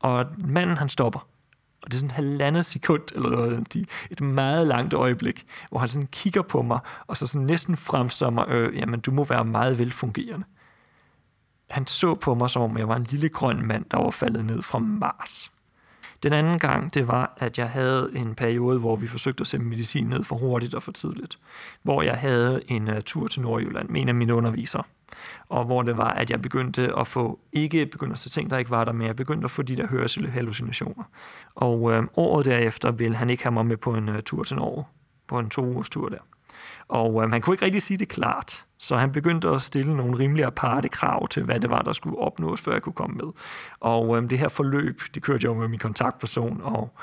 [0.00, 1.20] Og manden, han stopper.
[1.82, 3.88] Og det er sådan en halvandet sekund, eller noget, den stil.
[4.10, 8.30] et meget langt øjeblik, hvor han sådan kigger på mig, og så sådan næsten fremstår
[8.30, 10.46] mig, øh, jamen du må være meget velfungerende.
[11.70, 14.44] Han så på mig, som om jeg var en lille grøn mand, der var faldet
[14.44, 15.50] ned fra Mars.
[16.24, 19.64] Den anden gang, det var, at jeg havde en periode, hvor vi forsøgte at sende
[19.64, 21.38] medicin ned for hurtigt og for tidligt.
[21.82, 24.82] Hvor jeg havde en uh, tur til Nordjylland med en af mine undervisere.
[25.48, 28.58] Og hvor det var, at jeg begyndte at få, ikke begyndte at se ting, der
[28.58, 31.04] ikke var der, men jeg begyndte at få de der hørehallucinationer.
[31.54, 34.56] Og øh, året derefter ville han ikke have mig med på en uh, tur til
[34.56, 34.84] Norge.
[35.26, 36.18] På en to ugers tur der.
[36.88, 40.18] Og øh, han kunne ikke rigtig sige det klart, så han begyndte at stille nogle
[40.18, 43.32] rimelig aparte krav til, hvad det var, der skulle opnås, før jeg kunne komme med.
[43.80, 46.94] Og øhm, det her forløb, det kørte jeg jo med min kontaktperson, og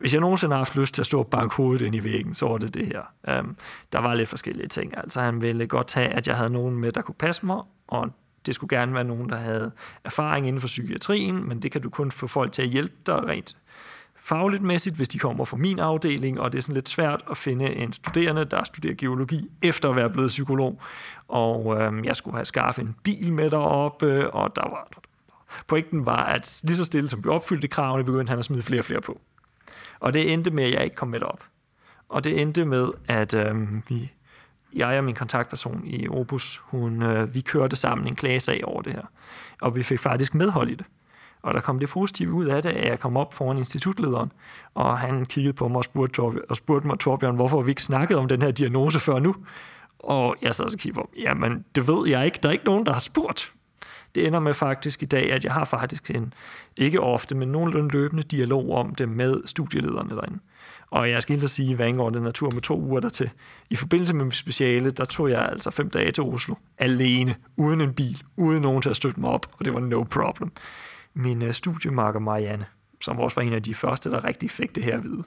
[0.00, 2.34] hvis jeg nogensinde har haft lyst til at stå og banke hovedet ind i væggen,
[2.34, 3.02] så var det det her.
[3.28, 3.56] Øhm,
[3.92, 4.96] der var lidt forskellige ting.
[4.96, 8.10] Altså han ville godt have, at jeg havde nogen med, der kunne passe mig, og
[8.46, 9.72] det skulle gerne være nogen, der havde
[10.04, 13.24] erfaring inden for psykiatrien, men det kan du kun få folk til at hjælpe dig
[13.26, 13.56] rent
[14.26, 17.36] fagligt mæssigt, hvis de kommer fra min afdeling, og det er sådan lidt svært at
[17.36, 20.80] finde en studerende, der studerer geologi, efter at være blevet psykolog.
[21.28, 24.88] Og øhm, jeg skulle have skaffet en bil med deroppe, og der var...
[25.66, 28.80] Pointen var, at lige så stille som vi opfyldte kravene, begyndte han at smide flere
[28.80, 29.20] og flere på.
[30.00, 31.44] Og det endte med, at jeg ikke kom med op.
[32.08, 34.12] Og det endte med, at øhm, vi,
[34.74, 38.92] jeg og min kontaktperson i Opus, hun, øh, vi kørte sammen en klagesag over det
[38.92, 39.04] her.
[39.60, 40.86] Og vi fik faktisk medhold i det.
[41.46, 44.32] Og der kom det positive ud af det, at jeg kom op foran institutlederen,
[44.74, 47.82] og han kiggede på mig og spurgte, Torbjørn, og spurgte mig, Torbjørn, hvorfor vi ikke
[47.82, 49.34] snakkede om den her diagnose før nu?
[49.98, 52.86] Og jeg sad og kiggede på, jamen det ved jeg ikke, der er ikke nogen,
[52.86, 53.52] der har spurgt.
[54.14, 56.34] Det ender med faktisk i dag, at jeg har faktisk en,
[56.76, 60.38] ikke ofte, men nogenlunde løbende dialog om det med studielederne derinde.
[60.90, 63.30] Og jeg skal helt at sige, hvad angår den natur med to uger dertil.
[63.70, 67.80] I forbindelse med mit speciale, der tog jeg altså fem dage til Oslo, alene, uden
[67.80, 70.52] en bil, uden nogen til at støtte mig op, og det var no problem
[71.16, 72.66] min uh, studiemarker Marianne,
[73.00, 75.24] som også var en af de første, der rigtig fik det her at vide.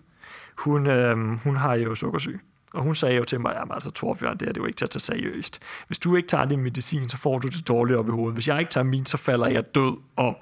[0.57, 2.39] Hun, øh, hun har jo sukkersyg.
[2.73, 4.85] Og hun sagde jo til mig, at altså Torbjørn, det er det jo ikke til
[4.85, 5.59] at tage seriøst.
[5.87, 8.33] Hvis du ikke tager din medicin, så får du det dårligt op i hovedet.
[8.33, 10.35] Hvis jeg ikke tager min, så falder jeg død om.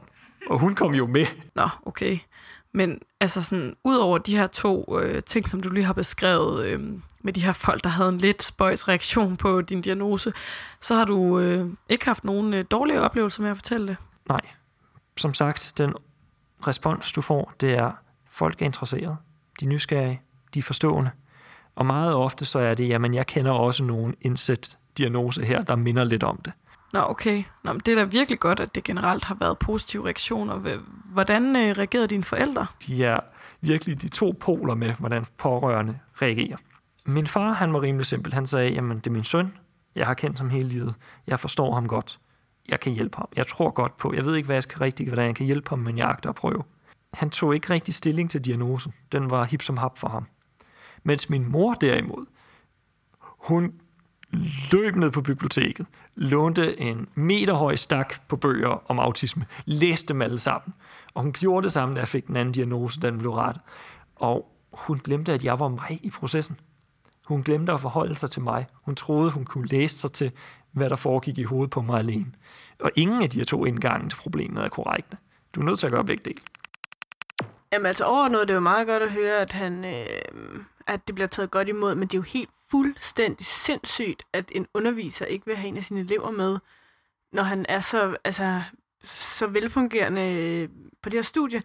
[0.50, 1.26] Og hun kom jo med.
[1.56, 2.18] Nå, okay.
[2.74, 6.66] Men altså sådan, ud over de her to øh, ting, som du lige har beskrevet,
[6.66, 6.80] øh,
[7.22, 10.34] med de her folk, der havde en lidt spøjs reaktion på din diagnose,
[10.80, 13.98] så har du øh, ikke haft nogen øh, dårlige oplevelser med at fortælle det?
[14.30, 14.42] Nej.
[15.18, 15.94] Som sagt, den
[16.68, 17.92] respons, du får, det er,
[18.30, 19.18] folk er interesseret,
[19.60, 20.22] de er nysgerrige,
[20.54, 21.12] de er forstående.
[21.76, 25.76] Og meget ofte så er det, jamen jeg kender også nogen indsæt diagnose her, der
[25.76, 26.54] minder lidt om det.
[26.94, 27.44] Nå, okay.
[27.64, 30.78] Nå, men det er da virkelig godt, at det generelt har været positive reaktioner.
[31.06, 32.68] Hvordan øh, reagerede dine forældre?
[32.88, 33.20] De er
[33.62, 36.58] virkelig de to poler med, hvordan pårørende reagerer.
[37.06, 38.34] Min far, han var rimelig simpel.
[38.34, 39.54] Han sagde, jamen det er min søn.
[39.96, 40.96] Jeg har kendt ham hele livet.
[41.28, 42.20] Jeg forstår ham godt.
[42.70, 43.28] Jeg kan hjælpe ham.
[43.36, 44.14] Jeg tror godt på.
[44.14, 46.30] Jeg ved ikke, hvad jeg skal rigtig, hvordan jeg kan hjælpe ham, men jeg agter
[46.30, 46.64] at prøve.
[47.14, 48.94] Han tog ikke rigtig stilling til diagnosen.
[49.12, 50.26] Den var hip som hap for ham.
[51.04, 52.26] Mens min mor derimod,
[53.22, 53.74] hun
[54.72, 60.40] løb ned på biblioteket, lånte en meterhøj stak på bøger om autisme, læste dem alle
[60.40, 60.74] sammen.
[61.14, 63.64] Og hun gjorde det samme, da jeg fik den anden diagnose, den blev rettet.
[64.16, 66.60] Og hun glemte, at jeg var mig i processen.
[67.28, 68.66] Hun glemte at forholde sig til mig.
[68.86, 70.32] Hun troede, hun kunne læse sig til,
[70.78, 72.32] hvad der foregik i hovedet på mig alene.
[72.80, 75.18] Og ingen af de her to indgange til problemet er korrekte.
[75.56, 76.42] Du er nødt til at gøre begge dele.
[77.72, 81.16] Jamen altså overordnet det er jo meget godt at høre, at, han, øh, at det
[81.16, 85.46] bliver taget godt imod, men det er jo helt fuldstændig sindssygt, at en underviser ikke
[85.46, 86.60] vil have en af sine elever med,
[87.34, 88.62] når han er så, altså,
[89.04, 90.70] så velfungerende øh,
[91.02, 91.62] på det her studie.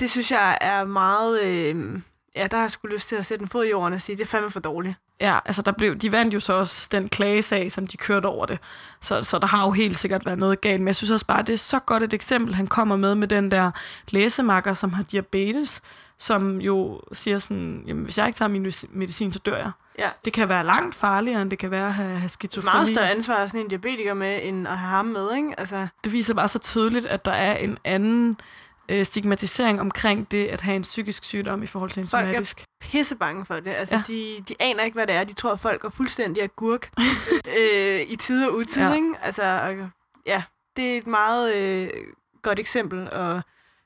[0.00, 1.42] Det synes jeg er meget...
[1.42, 2.00] Øh,
[2.36, 4.16] ja, der har jeg sgu lyst til at sætte en fod i jorden og sige,
[4.16, 4.94] det er fandme for dårligt.
[5.20, 8.46] Ja, altså der blev, de vandt jo så også den klagesag, som de kørte over
[8.46, 8.58] det.
[9.00, 10.80] Så, så der har jo helt sikkert været noget galt.
[10.80, 13.28] Men jeg synes også bare, det er så godt et eksempel, han kommer med med
[13.28, 13.70] den der
[14.08, 15.82] læsemakker, som har diabetes,
[16.18, 19.70] som jo siger sådan, jamen hvis jeg ikke tager min medicin, så dør jeg.
[19.98, 20.08] Ja.
[20.24, 22.74] Det kan være langt farligere, end det kan være at have, have skizofreni.
[22.74, 25.54] Meget større ansvar at sådan en diabetiker med, end at have ham med, ikke?
[25.60, 25.86] Altså.
[26.04, 28.36] Det viser bare så tydeligt, at der er en anden
[28.88, 32.60] øh, stigmatisering omkring det at have en psykisk sygdom i forhold til en folk somatisk.
[32.60, 33.70] er pisse bange for det.
[33.70, 34.02] Altså, Ja.
[34.08, 35.24] de, de aner ikke, hvad det er.
[35.24, 36.90] De tror, at folk er fuldstændig agurk
[37.60, 38.82] øh, i tid og utid.
[38.82, 38.88] Ja.
[38.88, 38.94] Ja.
[38.94, 39.14] Ikke?
[39.22, 39.88] Altså, og,
[40.26, 40.42] ja,
[40.76, 41.90] det er et meget øh,
[42.42, 43.42] godt eksempel, og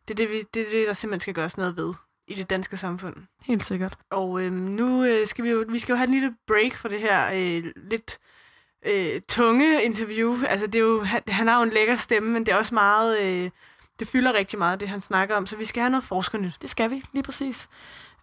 [0.09, 1.95] det er det, vi, det er det, der simpelthen skal gøres noget ved
[2.29, 3.15] i det danske samfund.
[3.45, 3.95] Helt sikkert.
[4.11, 6.89] Og øh, nu øh, skal vi jo, vi skal jo have en lille break for
[6.89, 8.19] det her øh, lidt
[8.87, 10.37] øh, tunge interview.
[10.47, 12.75] Altså, det er jo, han, han har jo en lækker stemme, men det er også
[12.75, 13.23] meget...
[13.45, 13.51] Øh,
[13.99, 16.59] det fylder rigtig meget, det han snakker om, så vi skal have noget forskernyt.
[16.63, 17.69] Det skal vi, lige præcis.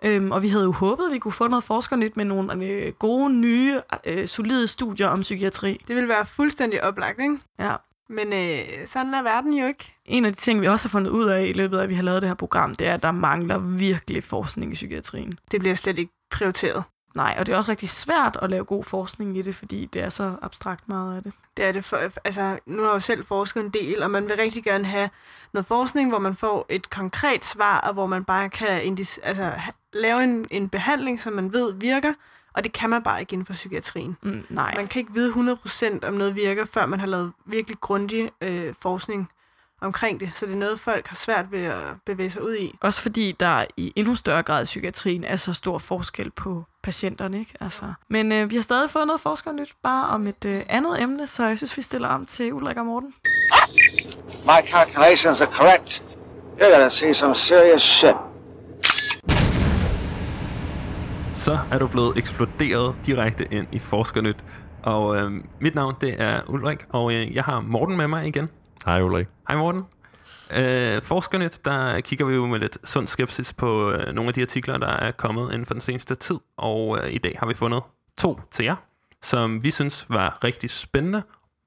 [0.04, 2.94] Øhm, og vi havde jo håbet, at vi kunne få noget forskernyt med nogle øh,
[2.94, 5.78] gode, nye, øh, solide studier om psykiatri.
[5.88, 7.38] Det vil være fuldstændig oplagt, ikke?
[7.60, 7.76] Ja.
[8.10, 9.96] Men øh, sådan er verden jo ikke.
[10.06, 11.96] En af de ting, vi også har fundet ud af i løbet af, at vi
[11.96, 15.34] har lavet det her program, det er, at der mangler virkelig forskning i psykiatrien.
[15.52, 16.84] Det bliver slet ikke prioriteret.
[17.16, 20.02] Nej, og det er også rigtig svært at lave god forskning i det, fordi det
[20.02, 21.34] er så abstrakt meget af det.
[21.58, 24.30] Det er det for, altså, nu har jeg jo selv forsket en del, og man
[24.30, 25.10] vil rigtig gerne have
[25.54, 29.52] noget forskning, hvor man får et konkret svar, og hvor man bare kan indis, altså,
[29.94, 32.14] lave en, en behandling, som man ved virker,
[32.54, 34.18] og det kan man bare ikke inden for psykiatrien.
[34.22, 34.76] Mm, nej.
[34.76, 35.58] Man kan ikke vide
[36.04, 39.30] 100% om noget virker, før man har lavet virkelig grundig øh, forskning
[39.82, 40.32] omkring det.
[40.36, 42.76] Så det er noget, folk har svært ved at bevæge sig ud i.
[42.82, 47.40] Også fordi der i endnu større grad i psykiatrien er så stor forskel på patienterne.
[47.40, 47.54] Ikke?
[47.60, 47.94] Altså.
[48.10, 51.46] Men øh, vi har stadig fået noget forskernyt, bare om et øh, andet emne, så
[51.46, 53.14] jeg synes, vi stiller om til Ulrik og Morten.
[54.44, 56.04] My calculations are correct.
[56.58, 58.16] You're gonna see some serious shit.
[61.36, 64.38] Så er du blevet eksploderet direkte ind i Forskernyt.
[64.84, 68.50] Og øh, mit navn, det er Ulrik, og øh, jeg har Morten med mig igen.
[68.86, 69.28] Hej Ulrik.
[69.48, 69.84] Hej Morten.
[70.58, 74.42] Øh, Forskernyt, der kigger vi jo med lidt sund skepsis på øh, nogle af de
[74.42, 76.38] artikler, der er kommet inden for den seneste tid.
[76.58, 77.84] Og øh, i dag har vi fundet
[78.18, 78.76] to til jer,
[79.22, 81.24] som vi synes var rigtig spændende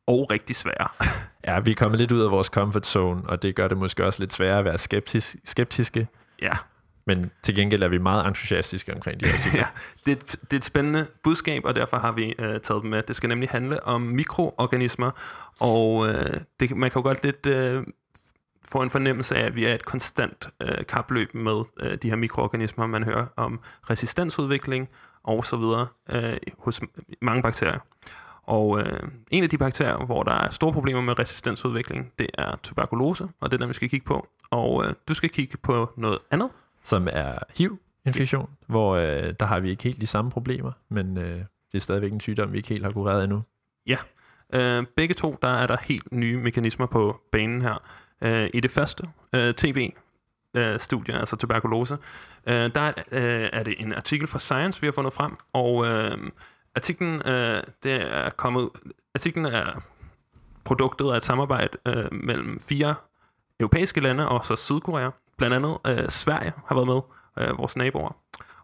[0.07, 0.89] og rigtig svære.
[1.47, 4.05] Ja, vi er kommet lidt ud af vores comfort zone, og det gør det måske
[4.05, 6.09] også lidt sværere at være skeptisk, skeptiske.
[6.43, 6.53] Ja.
[7.09, 9.67] Men til gengæld er vi meget entusiastiske omkring de her ja,
[10.07, 12.91] det, er et- det er et spændende budskab, og derfor har vi øh, taget dem
[12.91, 13.03] med.
[13.03, 15.11] Det skal nemlig handle om mikroorganismer,
[15.61, 17.83] og øh, det, man kan jo godt lidt øh,
[18.69, 22.17] få en fornemmelse af, at vi er et konstant øh, kapløb med øh, de her
[22.17, 22.87] mikroorganismer.
[22.87, 24.89] Man hører om resistensudvikling
[25.25, 26.81] og så videre øh, hos
[27.23, 27.79] mange bakterier.
[28.43, 32.57] Og øh, en af de bakterier, hvor der er store problemer med resistensudvikling, det er
[32.63, 34.29] tuberkulose, og det er den, vi skal kigge på.
[34.51, 36.49] Og øh, du skal kigge på noget andet.
[36.89, 41.39] Som er HIV-infektion, hvor øh, der har vi ikke helt de samme problemer, men øh,
[41.73, 43.43] det er stadigvæk en sygdom, vi ikke helt har kureret endnu.
[43.87, 43.97] Ja.
[44.53, 47.83] Øh, begge to, der er der helt nye mekanismer på banen her.
[48.23, 49.79] Øh, I det første, øh, TB,
[50.57, 51.99] øh, studie, altså tuberkulose.
[52.47, 56.19] Øh, der øh, er det en artikel fra Science, vi har fundet frem, og øh,
[56.77, 58.69] artiklen, øh, det er kommet,
[59.15, 59.83] artiklen er
[60.65, 62.95] produktet af et samarbejde øh, mellem fire
[63.61, 65.11] europæiske lande og så Sydkorea.
[65.39, 67.01] Blandt andet øh, Sverige har været med,
[67.39, 68.17] øh, vores naboer.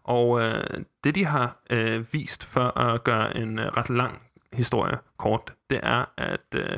[0.03, 0.63] Og øh,
[1.03, 4.21] det, de har øh, vist for at gøre en øh, ret lang
[4.53, 6.77] historie kort, det er, at øh,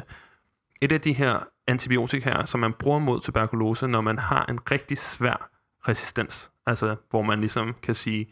[0.81, 4.97] et af de her antibiotika, som man bruger mod tuberkulose, når man har en rigtig
[4.97, 5.49] svær
[5.87, 8.27] resistens, altså hvor man ligesom kan sige,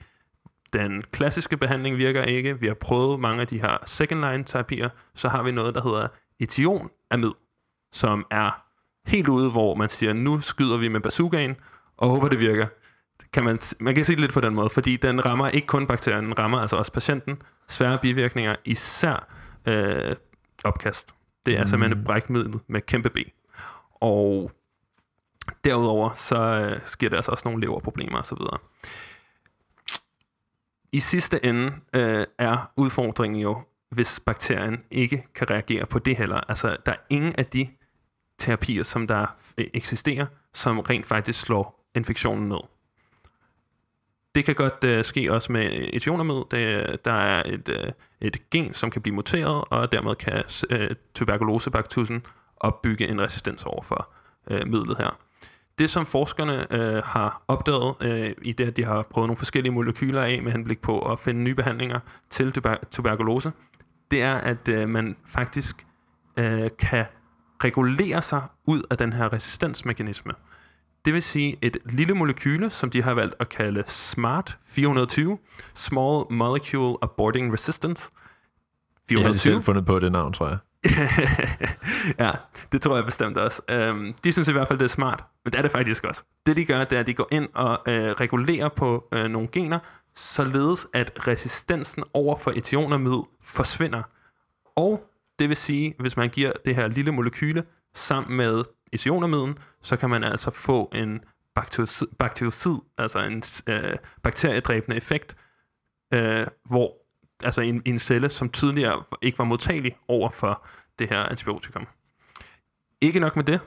[0.73, 4.89] den klassiske behandling virker ikke, vi har prøvet mange af de her second line terapier,
[5.15, 6.07] så har vi noget, der hedder
[6.39, 7.31] etionamid,
[7.91, 8.64] som er
[9.07, 11.55] helt ude, hvor man siger, nu skyder vi med bazookaen,
[11.97, 12.67] og håber, det virker.
[13.33, 15.87] Kan man, man kan sige det lidt på den måde, fordi den rammer ikke kun
[15.87, 17.41] bakterien, den rammer altså også patienten.
[17.67, 19.27] Svære bivirkninger, især
[19.65, 20.15] øh,
[20.63, 21.15] opkast.
[21.45, 21.67] Det er mm.
[21.67, 23.17] simpelthen et brækmiddel med kæmpe B.
[24.01, 24.51] Og
[25.63, 28.37] derudover så øh, sker der altså også nogle leverproblemer osv.
[30.91, 36.41] I sidste ende øh, er udfordringen jo, hvis bakterien ikke kan reagere på det heller.
[36.49, 37.67] Altså, der er ingen af de
[38.37, 39.25] terapier, som der
[39.57, 42.59] øh, eksisterer, som rent faktisk slår infektionen ned.
[44.35, 46.45] Det kan godt uh, ske også med etionermød.
[46.51, 50.95] Det, der er et, uh, et gen, som kan blive muteret, og dermed kan uh,
[51.13, 52.23] tuberkulosebaktusen
[52.57, 54.09] opbygge en resistens over for
[54.51, 55.17] uh, midlet her.
[55.79, 59.73] Det, som forskerne uh, har opdaget uh, i det, at de har prøvet nogle forskellige
[59.73, 63.51] molekyler af med henblik på at finde nye behandlinger til tuber- tuberkulose,
[64.11, 65.85] det er, at uh, man faktisk
[66.39, 67.05] uh, kan
[67.63, 70.33] regulere sig ud af den her resistensmekanisme.
[71.05, 75.37] Det vil sige et lille molekyle, som de har valgt at kalde SMART 420,
[75.73, 78.09] Small Molecule Aborting Resistance.
[79.09, 79.19] 420.
[79.19, 80.57] Jeg har selv fundet på det navn, tror jeg.
[82.25, 82.31] ja,
[82.71, 83.61] det tror jeg bestemt også.
[83.91, 86.23] Um, de synes i hvert fald, det er smart, men det er det faktisk også.
[86.45, 89.47] Det de gør, det er, at de går ind og uh, regulerer på uh, nogle
[89.51, 89.79] gener,
[90.15, 94.01] således at resistensen over for etionamid forsvinder.
[94.75, 97.63] Og det vil sige, hvis man giver det her lille molekyle
[97.95, 101.19] sammen med isionermiden, så kan man altså få en
[101.55, 105.35] baktericid, baktericid altså en øh, bakteriedræbende effekt,
[106.13, 106.93] øh, hvor
[107.43, 110.67] altså en, en celle, som tidligere ikke var modtagelig over for
[110.99, 111.87] det her antibiotikum.
[113.01, 113.59] Ikke nok med det,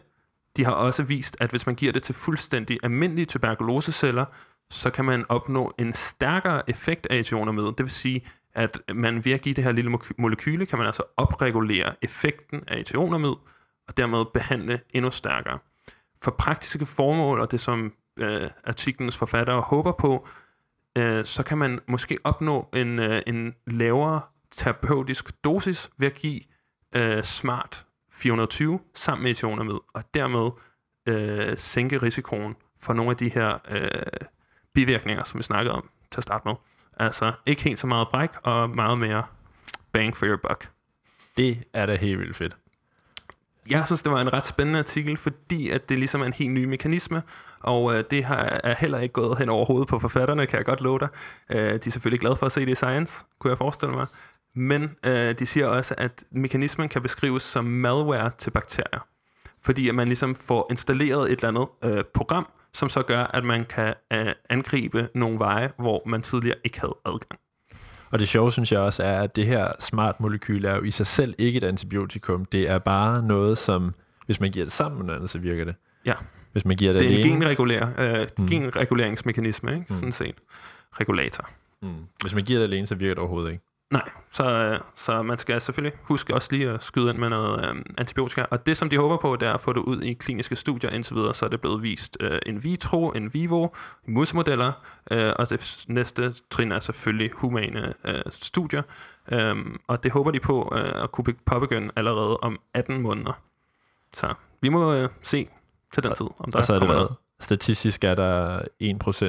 [0.56, 4.24] de har også vist, at hvis man giver det til fuldstændig almindelige tuberkuloseceller,
[4.70, 7.64] så kan man opnå en stærkere effekt af etionamid.
[7.64, 8.26] Det vil sige,
[8.58, 12.78] at man ved at give det her lille molekyle, kan man altså opregulere effekten af
[12.78, 13.34] etionermid,
[13.88, 15.58] og dermed behandle endnu stærkere.
[16.22, 20.28] For praktiske formål, og det som øh, artiklens forfattere håber på,
[20.98, 26.40] øh, så kan man måske opnå en, øh, en lavere terapeutisk dosis ved at give
[26.96, 30.50] øh, smart 420 sammen med etionermid, og dermed
[31.08, 34.26] øh, sænke risikoen for nogle af de her øh,
[34.74, 36.54] bivirkninger, som vi snakkede om til at starte med.
[36.98, 39.22] Altså ikke helt så meget bræk, og meget mere
[39.92, 40.70] bang for your buck.
[41.36, 42.56] Det er da helt vildt fedt.
[43.70, 46.50] Jeg synes, det var en ret spændende artikel, fordi at det ligesom er en helt
[46.50, 47.22] ny mekanisme,
[47.60, 50.64] og øh, det har, er heller ikke gået hen over hovedet på forfatterne, kan jeg
[50.64, 51.08] godt love dig.
[51.50, 54.06] Øh, de er selvfølgelig glade for at se det i Science, kunne jeg forestille mig.
[54.54, 59.06] Men øh, de siger også, at mekanismen kan beskrives som malware til bakterier.
[59.62, 63.44] Fordi at man ligesom får installeret et eller andet øh, program, som så gør, at
[63.44, 67.40] man kan øh, angribe nogle veje, hvor man tidligere ikke havde adgang.
[68.10, 70.90] Og det sjove, synes jeg også, er, at det her smart molekyl er jo i
[70.90, 72.44] sig selv ikke et antibiotikum.
[72.44, 73.94] Det er bare noget, som,
[74.26, 75.74] hvis man giver det sammen med noget andet, så virker det.
[76.04, 76.14] Ja.
[76.52, 78.46] Hvis man giver det, det er alene, en genregulær, øh, mm.
[78.46, 79.86] genreguleringsmekanisme, ikke?
[79.88, 79.94] Mm.
[79.94, 80.34] sådan set.
[80.92, 81.48] Regulator.
[81.82, 81.88] Mm.
[82.22, 83.64] Hvis man giver det alene, så virker det overhovedet ikke.
[83.90, 87.82] Nej, så, så man skal selvfølgelig huske også lige at skyde ind med noget øh,
[87.98, 88.44] antibiotika.
[88.50, 90.90] Og det, som de håber på, det er at få det ud i kliniske studier
[90.90, 93.68] indtil videre, så er det blevet vist øh, in vitro, in vivo,
[94.06, 94.72] i musmodeller,
[95.10, 98.82] øh, og det næste trin er selvfølgelig humane øh, studier.
[99.32, 103.32] Øh, og det håber de på øh, at kunne påbegynde allerede om 18 måneder.
[104.12, 105.46] Så vi må øh, se
[105.94, 107.06] til den tid, om der og så er det hvad?
[107.40, 108.60] Statistisk er der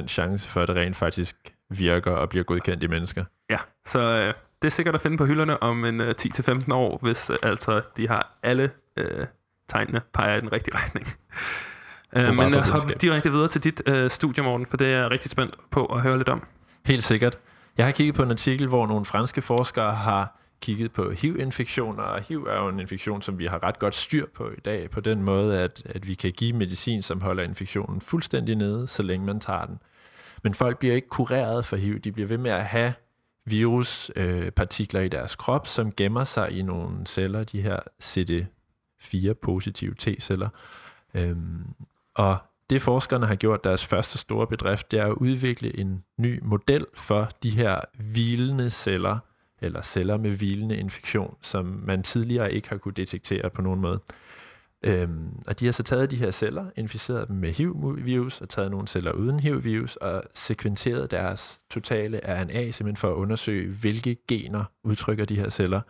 [0.02, 1.36] 1% chance for, at det rent faktisk
[1.68, 3.24] virker og bliver godkendt i mennesker.
[3.50, 6.98] Ja, så øh, det er sikkert at finde på hylderne om en øh, 10-15 år,
[7.02, 9.26] hvis øh, altså de har alle øh,
[9.68, 11.06] tegnene peger i den rigtige retning.
[12.16, 15.00] øh, men lad os hoppe direkte videre til dit øh, studie, Morten, for det er
[15.00, 16.46] jeg rigtig spændt på at høre lidt om.
[16.86, 17.38] Helt sikkert.
[17.78, 22.22] Jeg har kigget på en artikel, hvor nogle franske forskere har kigget på HIV-infektioner, og
[22.22, 25.00] HIV er jo en infektion, som vi har ret godt styr på i dag, på
[25.00, 29.26] den måde, at, at vi kan give medicin, som holder infektionen fuldstændig nede, så længe
[29.26, 29.78] man tager den.
[30.42, 32.92] Men folk bliver ikke kureret for HIV, de bliver ved med at have
[33.44, 40.48] viruspartikler øh, i deres krop, som gemmer sig i nogle celler, de her CD4-positive T-celler.
[41.14, 41.66] Øhm,
[42.14, 42.38] og
[42.70, 46.86] det forskerne har gjort deres første store bedrift, det er at udvikle en ny model
[46.94, 47.80] for de her
[48.12, 49.18] hvilende celler,
[49.60, 54.00] eller celler med hvilende infektion, som man tidligere ikke har kunne detektere på nogen måde.
[54.82, 58.70] Øhm, og de har så taget de her celler, inficeret dem med HIV-virus, og taget
[58.70, 64.64] nogle celler uden HIV-virus, og sekventeret deres totale RNA, simpelthen for at undersøge, hvilke gener
[64.84, 65.80] udtrykker de her celler.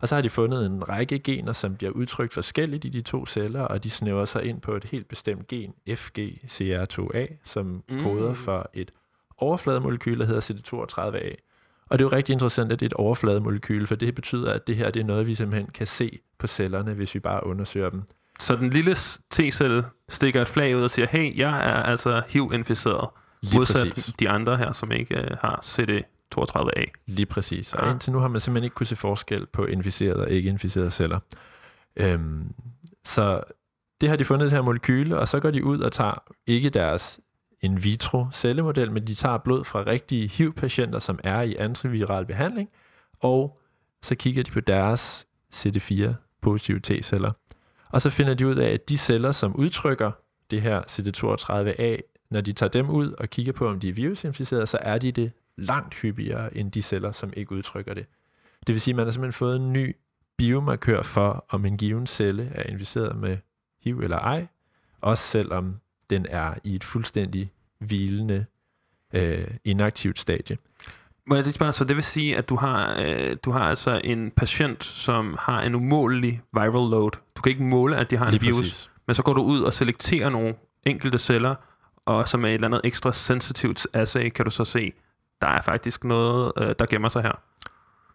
[0.00, 3.26] Og så har de fundet en række gener, som bliver udtrykt forskelligt i de to
[3.26, 8.02] celler, og de snæver sig ind på et helt bestemt gen, FGCR2A, som mm.
[8.02, 8.90] koder for et
[9.38, 11.34] overflademolekyl, der hedder CD32A.
[11.88, 14.66] Og det er jo rigtig interessant, at det er et overflademolekyl, for det betyder, at
[14.66, 17.90] det her det er noget, vi simpelthen kan se på cellerne, hvis vi bare undersøger
[17.90, 18.02] dem.
[18.40, 18.92] Så den lille
[19.34, 23.08] T-celle stikker et flag ud og siger, hey, jeg er altså HIV-inficeret.
[23.54, 24.14] Modsat præcis.
[24.18, 26.84] de andre her, som ikke uh, har CD32A.
[27.06, 27.74] Lige præcis.
[27.74, 27.92] Og Ja.
[27.92, 31.18] indtil nu har man simpelthen ikke kunne se forskel på inficerede og ikke inficerede celler.
[31.96, 32.52] Øhm,
[33.04, 33.40] så
[34.00, 36.68] det har de fundet det her molekyle, og så går de ud og tager ikke
[36.68, 37.20] deres
[37.60, 42.68] in vitro cellemodel, men de tager blod fra rigtige HIV-patienter, som er i antiviral behandling,
[43.20, 43.60] og
[44.02, 46.04] så kigger de på deres CD4
[46.42, 47.30] positive T-celler.
[47.90, 50.10] Og så finder de ud af, at de celler, som udtrykker
[50.50, 54.66] det her CD32A, når de tager dem ud og kigger på, om de er virusinficerede,
[54.66, 58.06] så er de det langt hyppigere end de celler, som ikke udtrykker det.
[58.66, 59.96] Det vil sige, at man har simpelthen fået en ny
[60.36, 63.38] biomarkør for, om en given celle er inficeret med
[63.84, 64.46] HIV eller ej,
[65.00, 65.80] også selvom
[66.10, 68.46] den er i et fuldstændig hvilende,
[69.12, 70.58] øh, inaktivt stadie.
[71.28, 74.00] Må jeg lige spørge, så det vil sige, at du har, øh, du har altså
[74.04, 77.10] en patient, som har en umålelig viral load.
[77.36, 78.90] Du kan ikke måle, at de har en Lige virus, præcis.
[79.06, 80.54] men så går du ud og selekterer nogle
[80.86, 81.54] enkelte celler,
[82.06, 84.92] og som er et eller andet ekstra sensitivt assay, kan du så se,
[85.40, 87.32] der er faktisk noget, øh, der gemmer sig her.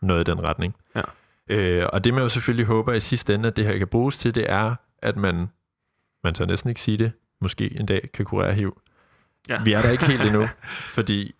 [0.01, 0.75] Noget i den retning.
[0.95, 1.01] Ja.
[1.49, 4.17] Øh, og det man jo selvfølgelig håber i sidste ende, at det her kan bruges
[4.17, 5.47] til, det er, at man,
[6.23, 7.11] man tør næsten ikke sige det,
[7.41, 8.81] måske en dag kan kurere HIV.
[9.49, 9.63] Ja.
[9.63, 10.47] Vi er der ikke helt endnu,
[10.95, 11.35] fordi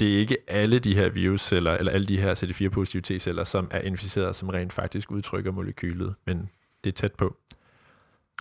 [0.00, 3.80] det er ikke alle de her virusceller, eller alle de her CD4-positive T-celler, som er
[3.80, 6.50] inficeret, som rent faktisk udtrykker molekylet, men
[6.84, 7.36] det er tæt på.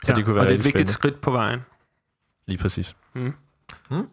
[0.04, 0.92] Så Ja, det kunne være og det er et vigtigt spændende.
[0.94, 1.60] skridt på vejen.
[2.48, 2.96] Lige præcis.
[3.14, 3.34] Mm.
[3.90, 4.08] Mm.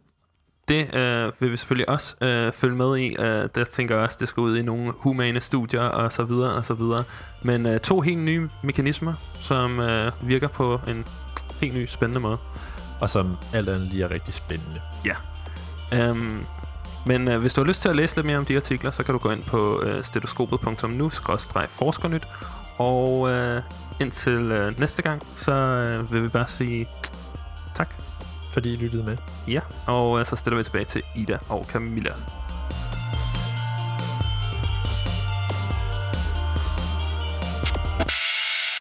[0.68, 3.08] Det øh, vil vi selvfølgelig også øh, følge med i.
[3.08, 6.54] Øh, der tænker jeg også, det skal ud i nogle humane studier og så videre
[6.54, 7.04] og så videre.
[7.42, 11.04] Men øh, to helt nye mekanismer, som øh, virker på en
[11.60, 12.38] helt ny spændende måde.
[13.00, 14.80] Og som alt andet lige er rigtig spændende.
[15.04, 15.16] Ja.
[16.10, 16.46] Um,
[17.06, 19.02] men øh, hvis du har lyst til at læse lidt mere om de artikler, så
[19.02, 22.28] kan du gå ind på øh, stetoskopet.nu-forskernyt.
[22.78, 23.62] Og øh,
[24.00, 26.88] indtil øh, næste gang, så øh, vil vi bare sige
[27.74, 27.94] tak.
[28.52, 29.16] Fordi I lyttede med.
[29.48, 32.12] Ja, og øh, så stiller vi tilbage til Ida og Camilla.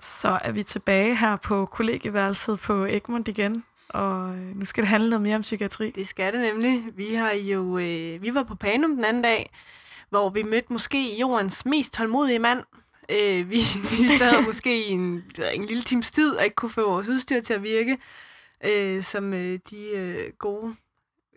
[0.01, 3.63] Så er vi tilbage her på kollegieværelset på Egmont igen,
[3.93, 5.91] og øh, nu skal det handle noget mere om psykiatri.
[5.91, 6.83] Det skal det nemlig.
[6.95, 9.51] Vi har jo øh, vi var på Panum den anden dag,
[10.09, 12.63] hvor vi mødte måske jordens mest tålmodige mand.
[13.09, 13.57] Øh, vi,
[13.91, 15.23] vi sad måske i en,
[15.53, 17.97] en lille times tid og ikke kunne få vores udstyr til at virke,
[18.65, 20.75] øh, som øh, de øh, gode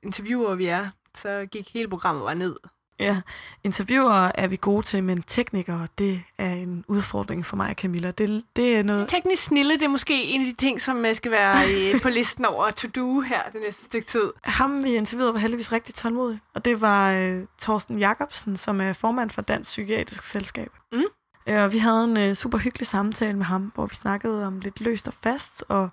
[0.03, 0.89] interviewer vi er.
[1.15, 2.57] Så gik hele programmet bare ned.
[3.01, 3.21] Ja,
[3.65, 8.11] interviewer er vi gode til, men teknikere, det er en udfordring for mig Camilla.
[8.11, 9.09] Det, det er noget...
[9.09, 11.57] Teknisk snille, det er måske en af de ting, som øh, skal være
[11.95, 14.33] øh, på listen over to-do her det næste stykke tid.
[14.45, 16.39] Ham, vi interviewede, var heldigvis rigtig tålmodig.
[16.55, 20.71] Og det var øh, Torsten Jacobsen, som er formand for Dansk Psykiatrisk Selskab.
[20.93, 21.05] Mm.
[21.47, 24.61] Øh, og vi havde en øh, super hyggelig samtale med ham, hvor vi snakkede om
[24.61, 25.65] lidt løst og fast.
[25.69, 25.91] Og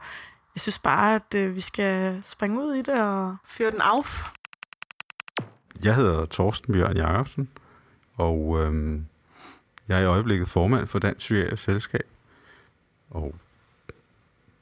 [0.55, 3.35] jeg synes bare, at øh, vi skal springe ud i det og...
[3.45, 4.25] Fyre den af.
[5.83, 7.49] Jeg hedder Torsten Bjørn Jacobsen,
[8.15, 9.05] og øhm,
[9.87, 12.05] jeg er i øjeblikket formand for Dansk Psykiatrisk Selskab.
[13.09, 13.35] Og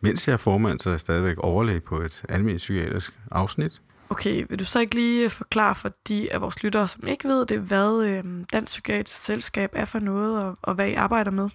[0.01, 3.81] mens jeg er formand, så er jeg stadigvæk overlæge på et almindeligt psykiatrisk afsnit.
[4.09, 7.45] Okay, vil du så ikke lige forklare for de af vores lyttere, som ikke ved
[7.45, 11.49] det, hvad øh, Dansk Psykiatrisk Selskab er for noget, og, og hvad I arbejder med?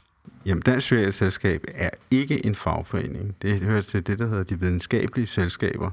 [0.46, 3.36] Jamen, Dansk Psykiatrisk Selskab er ikke en fagforening.
[3.42, 5.90] Det hører til det, der hedder de videnskabelige selskaber,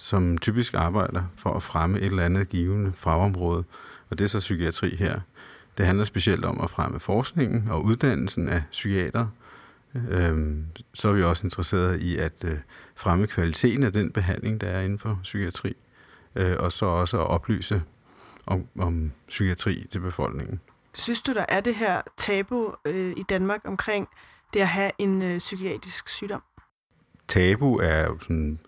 [0.00, 3.64] som typisk arbejder for at fremme et eller andet givende fagområde.
[4.10, 5.20] Og det er så psykiatri her.
[5.78, 9.26] Det handler specielt om at fremme forskningen og uddannelsen af psykiater.
[10.10, 12.58] Øhm, så er vi også interesseret i at øh,
[12.96, 15.76] fremme kvaliteten af den behandling, der er inden for psykiatri.
[16.36, 17.82] Øh, og så også at oplyse
[18.46, 20.60] om, om psykiatri til befolkningen.
[20.94, 24.08] Synes du, der er det her tabu øh, i Danmark omkring
[24.54, 26.42] det at have en øh, psykiatrisk sygdom?
[27.28, 28.60] tabu er jo sådan,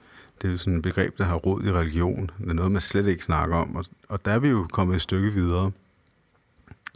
[0.42, 2.30] det er jo sådan et begreb, der har rod i religion.
[2.38, 3.76] Det er noget, man slet ikke snakker om.
[3.76, 5.70] Og, og der er vi jo kommet et stykke videre.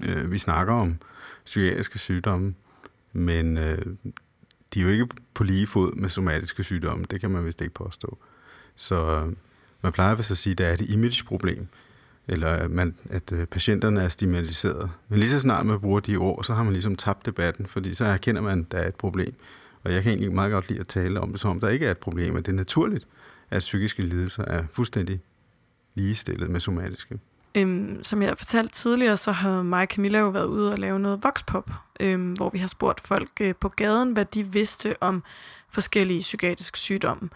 [0.02, 0.96] Øh, vi snakker om
[1.44, 2.54] psykiatriske sygdomme,
[3.12, 3.78] men øh,
[4.74, 7.04] de er jo ikke på lige fod med somatiske sygdomme.
[7.10, 8.18] Det kan man vist ikke påstå.
[8.76, 9.32] Så øh,
[9.82, 11.66] man plejer vist at sige, at det er et imageproblem,
[12.28, 14.90] eller at, man, at øh, patienterne er stigmatiseret.
[15.08, 17.94] Men lige så snart man bruger de ord, så har man ligesom tabt debatten, fordi
[17.94, 19.34] så erkender man, at der er et problem.
[19.84, 21.86] Og jeg kan egentlig meget godt lide at tale om det, som om der ikke
[21.86, 23.06] er et problem, at det er naturligt,
[23.50, 25.20] at psykiske lidelser er fuldstændig
[25.94, 27.18] ligestillet med somatiske.
[27.54, 30.98] Øhm, som jeg fortalte tidligere, så har mig og Camilla jo været ude og lave
[30.98, 31.70] noget voxpop,
[32.00, 35.22] øhm, hvor vi har spurgt folk øh, på gaden, hvad de vidste om
[35.70, 37.28] forskellige psykiatriske sygdomme.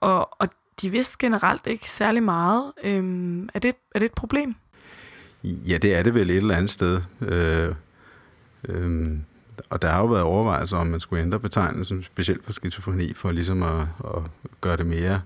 [0.00, 0.48] Og, og
[0.82, 2.72] de vidste generelt ikke særlig meget.
[2.84, 4.54] Øhm, er, det, er det et problem?
[5.42, 7.00] Ja, det er det vel et eller andet sted.
[7.20, 7.74] Øh,
[8.68, 9.18] øh,
[9.70, 13.32] og der har jo været overvejelser om, man skulle ændre betegnelsen, specielt for skizofreni, for
[13.32, 14.22] ligesom at, at
[14.60, 15.20] gøre det mere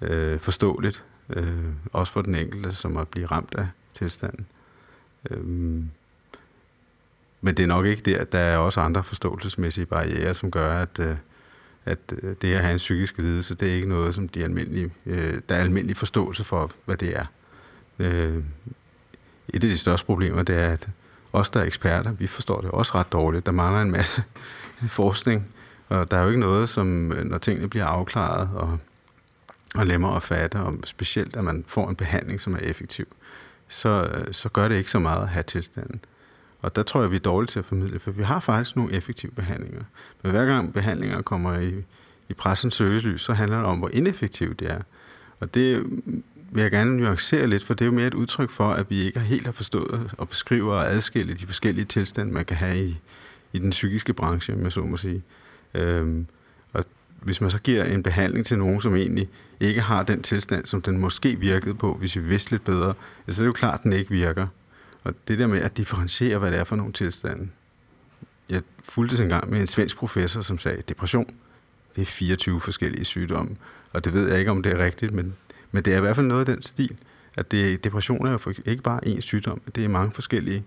[0.00, 4.46] øh, forståeligt, øh, også for den enkelte, som at blive ramt af tilstanden.
[5.30, 5.44] Øh,
[7.40, 10.98] men det er nok ikke der, der er også andre forståelsesmæssige barriere, som gør, at,
[11.00, 11.16] øh,
[11.84, 14.90] at øh, det at have en psykisk lidelse, det er ikke noget, som de almindelige,
[15.06, 17.26] øh, der er almindelig forståelse for, hvad det er.
[17.98, 18.42] Øh,
[19.48, 20.88] et af de største problemer, det er, at
[21.32, 23.46] os, der er eksperter, vi forstår det også ret dårligt.
[23.46, 24.22] Der mangler en masse
[24.88, 25.46] forskning,
[25.88, 28.78] og der er jo ikke noget, som øh, når tingene bliver afklaret og,
[29.74, 33.06] og lemmer at fatte, og specielt at man får en behandling, som er effektiv,
[33.68, 36.00] så, så gør det ikke så meget at have tilstanden.
[36.62, 38.92] Og der tror jeg, vi er dårlige til at formidle, for vi har faktisk nogle
[38.92, 39.82] effektive behandlinger.
[40.22, 41.84] Men hver gang behandlinger kommer i,
[42.28, 44.80] i pressens søgelys, så handler det om, hvor ineffektivt det er.
[45.40, 45.84] Og det
[46.52, 49.02] vil jeg gerne nuancere lidt, for det er jo mere et udtryk for, at vi
[49.02, 52.98] ikke helt har forstået og beskriver og adskille de forskellige tilstande, man kan have i,
[53.52, 55.22] i den psykiske branche, med så må sige.
[55.74, 56.26] Øhm,
[57.22, 59.28] hvis man så giver en behandling til nogen, som egentlig
[59.60, 62.94] ikke har den tilstand, som den måske virkede på, hvis vi vidste lidt bedre,
[63.28, 64.46] så er det jo klart, at den ikke virker.
[65.04, 67.48] Og det der med at differentiere, hvad det er for nogle tilstande.
[68.48, 71.34] Jeg fulgte en gang med en svensk professor, som sagde, depression,
[71.96, 73.56] det er 24 forskellige sygdomme.
[73.92, 75.36] Og det ved jeg ikke, om det er rigtigt, men,
[75.72, 76.96] men det er i hvert fald noget af den stil,
[77.36, 80.64] at det, depression er jo ikke bare én sygdom, det er mange forskellige.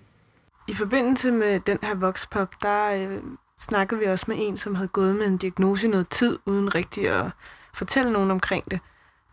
[0.68, 3.18] I forbindelse med den her voxpop, der øh,
[3.62, 6.76] snakkede vi også med en, som havde gået med en diagnose i noget tid, uden
[6.76, 7.26] rigtig at
[7.74, 8.80] fortælle nogen omkring det.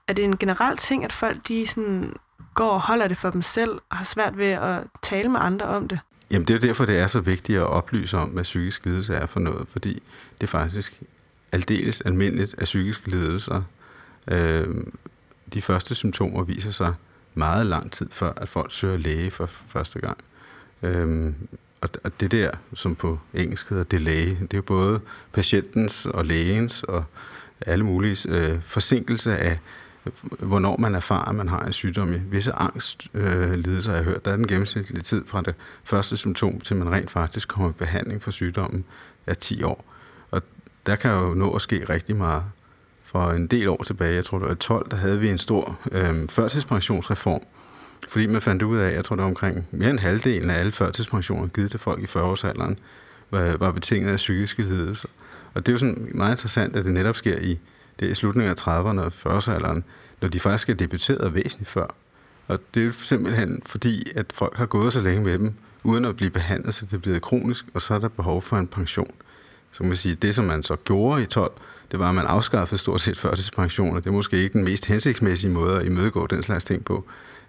[0.09, 2.15] Er det en generel ting, at folk de sådan
[2.55, 5.67] går og holder det for dem selv, og har svært ved at tale med andre
[5.67, 5.99] om det?
[6.31, 9.27] Jamen det er derfor, det er så vigtigt at oplyse om, hvad psykisk lidelse er
[9.27, 10.03] for noget, fordi
[10.35, 11.03] det er faktisk
[11.53, 13.63] aldeles almindeligt at psykiske lidelser.
[14.31, 14.67] Øh,
[15.55, 16.95] de første symptomer viser sig
[17.35, 20.19] meget lang tid før, at folk søger læge for første gang.
[20.83, 21.33] Øh,
[21.81, 25.01] og det der, som på engelsk hedder delay, det er jo både
[25.33, 27.05] patientens og lægens og
[27.67, 29.59] alle mulige øh, forsinkelse af
[30.39, 32.13] hvornår man erfarer, at man har en sygdom.
[32.13, 35.55] I visse angstlidelser, øh, jeg har hørt, der er den gennemsnitlige tid fra det
[35.85, 38.85] første symptom, til man rent faktisk kommer i behandling for sygdommen,
[39.27, 39.85] er 10 år.
[40.31, 40.43] Og
[40.87, 42.43] der kan jo nå at ske rigtig meget.
[43.05, 45.79] For en del år tilbage, jeg tror det var 12, der havde vi en stor
[45.93, 47.43] øh, førtidspensionsreform,
[48.09, 50.73] fordi man fandt ud af, jeg tror det var omkring mere end halvdelen af alle
[50.73, 52.77] førtidspensioner givet til folk i 40-årsalderen,
[53.31, 55.09] var, var betinget af psykiske lidelser.
[55.55, 57.59] Og det er jo sådan meget interessant, at det netop sker i
[58.01, 59.83] det er i slutningen af 30'erne og 40'erne,
[60.21, 61.87] når de faktisk er debuteret væsentligt før.
[62.49, 66.17] Og det er simpelthen fordi, at folk har gået så længe med dem, uden at
[66.17, 69.11] blive behandlet, så det er blevet kronisk, og så er der behov for en pension.
[69.73, 71.53] Så man sige, det som man så gjorde i 12,
[71.91, 74.01] det var, at man afskaffede stort set førtidspensioner.
[74.01, 77.05] Det er måske ikke den mest hensigtsmæssige måde at imødegå den slags ting på.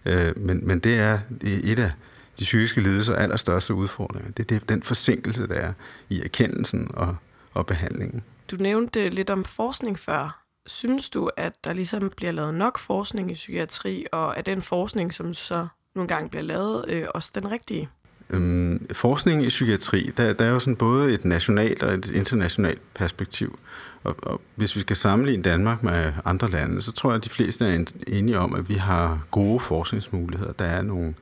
[0.05, 1.91] Øh, men, men det er et af
[2.39, 4.31] de psykiske lidelser allerstørste udfordringer.
[4.31, 5.73] Det er den forsinkelse, der er
[6.09, 7.15] i erkendelsen og,
[7.53, 8.23] og behandlingen.
[8.51, 10.43] Du nævnte lidt om forskning før.
[10.65, 15.13] Synes du, at der ligesom bliver lavet nok forskning i psykiatri, og er den forskning,
[15.13, 17.89] som så nogle gange bliver lavet, øh, også den rigtige?
[18.29, 22.81] Øhm, forskning i psykiatri, der, der er jo sådan både et nationalt og et internationalt
[22.93, 23.59] perspektiv.
[24.03, 27.29] Og, og hvis vi skal sammenligne Danmark med andre lande, så tror jeg, at de
[27.29, 30.51] fleste er enige om, at vi har gode forskningsmuligheder.
[30.51, 31.13] Der er nogle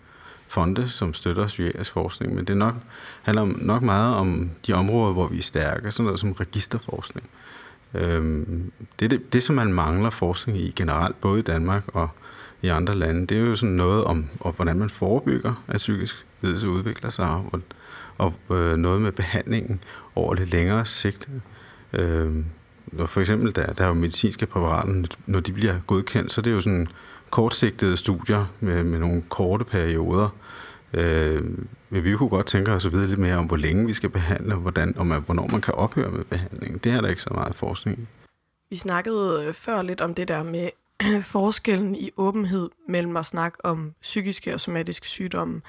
[0.48, 2.76] fonde, som støtter psykiatrisk forskning, men det nok,
[3.22, 7.30] handler om, nok meget om de områder, hvor vi er stærke, sådan noget som registerforskning.
[7.94, 12.10] Øhm, det, det, det, som man mangler forskning i generelt, både i Danmark og
[12.62, 16.27] i andre lande, det er jo sådan noget om, om hvordan man forebygger, at psykisk
[16.42, 17.62] lidelse udvikler sig, og,
[18.18, 19.84] og øh, noget med behandlingen
[20.16, 21.30] over lidt længere sigt.
[21.94, 22.46] Øhm,
[23.06, 26.56] for eksempel, der, der er jo medicinske præparater, når de bliver godkendt, så det er
[26.56, 26.88] jo sådan
[27.30, 30.30] kortsigtede studier med, med nogle korte perioder.
[30.94, 31.44] Øh,
[31.90, 34.10] men vi kunne godt tænke os at vide lidt mere om, hvor længe vi skal
[34.10, 36.78] behandle, og hvordan, og hvornår man kan ophøre med behandlingen.
[36.78, 38.06] Det er der ikke så meget forskning i.
[38.70, 40.70] Vi snakkede øh, før lidt om det der med
[41.36, 45.62] forskellen i åbenhed mellem at snakke om psykiske og somatiske sygdomme.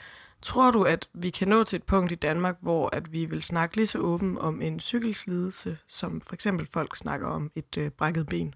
[0.43, 3.43] Tror du, at vi kan nå til et punkt i Danmark, hvor at vi vil
[3.43, 7.91] snakke lige så åben om en cykelslidelse, som for eksempel folk snakker om et øh,
[7.91, 8.55] brækket ben?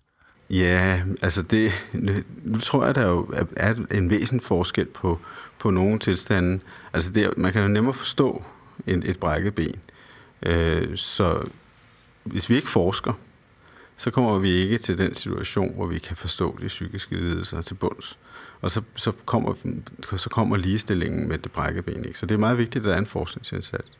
[0.50, 2.12] Ja, altså det, nu,
[2.44, 5.20] nu tror jeg, der jo er, er en væsentlig forskel på,
[5.58, 6.60] på nogle tilstande.
[6.92, 8.44] Altså det, man kan jo nemmere forstå
[8.86, 9.80] en, et brækket ben.
[10.42, 11.48] Øh, så
[12.24, 13.12] hvis vi ikke forsker,
[13.96, 17.74] så kommer vi ikke til den situation, hvor vi kan forstå de psykiske lidelser til
[17.74, 18.18] bunds.
[18.62, 19.54] Og så, så, kommer,
[20.16, 22.04] så kommer ligestillingen med det brækkede ben.
[22.04, 22.18] Ikke?
[22.18, 23.98] Så det er meget vigtigt, at der er en forskningsindsats.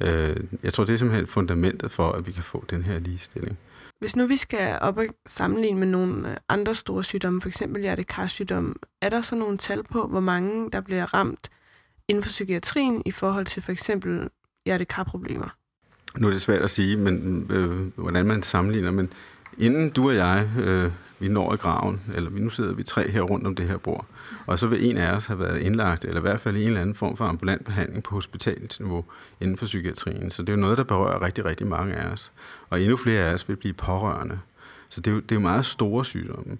[0.00, 3.58] Øh, jeg tror, det er simpelthen fundamentet for, at vi kan få den her ligestilling.
[4.00, 7.62] Hvis nu vi skal op og sammenligne med nogle øh, andre store sygdomme, f.eks.
[7.80, 11.50] hjertekarsygdomme, er der så nogle tal på, hvor mange der bliver ramt
[12.08, 14.28] inden for psykiatrien i forhold til for eksempel
[14.66, 15.56] hjertekarproblemer?
[16.18, 19.12] Nu er det svært at sige, men øh, hvordan man sammenligner, men
[19.58, 23.22] inden du og jeg, øh, vi når i graven, eller nu sidder vi tre her
[23.22, 24.06] rundt om det her bord,
[24.46, 26.68] og så vil en af os have været indlagt, eller i hvert fald i en
[26.68, 29.04] eller anden form for ambulant behandling på hospitalsniveau
[29.40, 30.30] inden for psykiatrien.
[30.30, 32.32] Så det er jo noget, der berører rigtig, rigtig mange af os.
[32.70, 34.38] Og endnu flere af os vil blive pårørende.
[34.90, 36.58] Så det er jo, det er jo meget store sygdomme.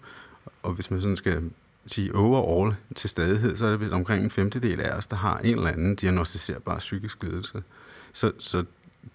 [0.63, 1.51] Og hvis man sådan skal
[1.87, 5.57] sige overall til stadighed, så er det omkring en femtedel af os, der har en
[5.57, 7.63] eller anden diagnostiserbar psykisk lidelse.
[8.13, 8.65] Så, så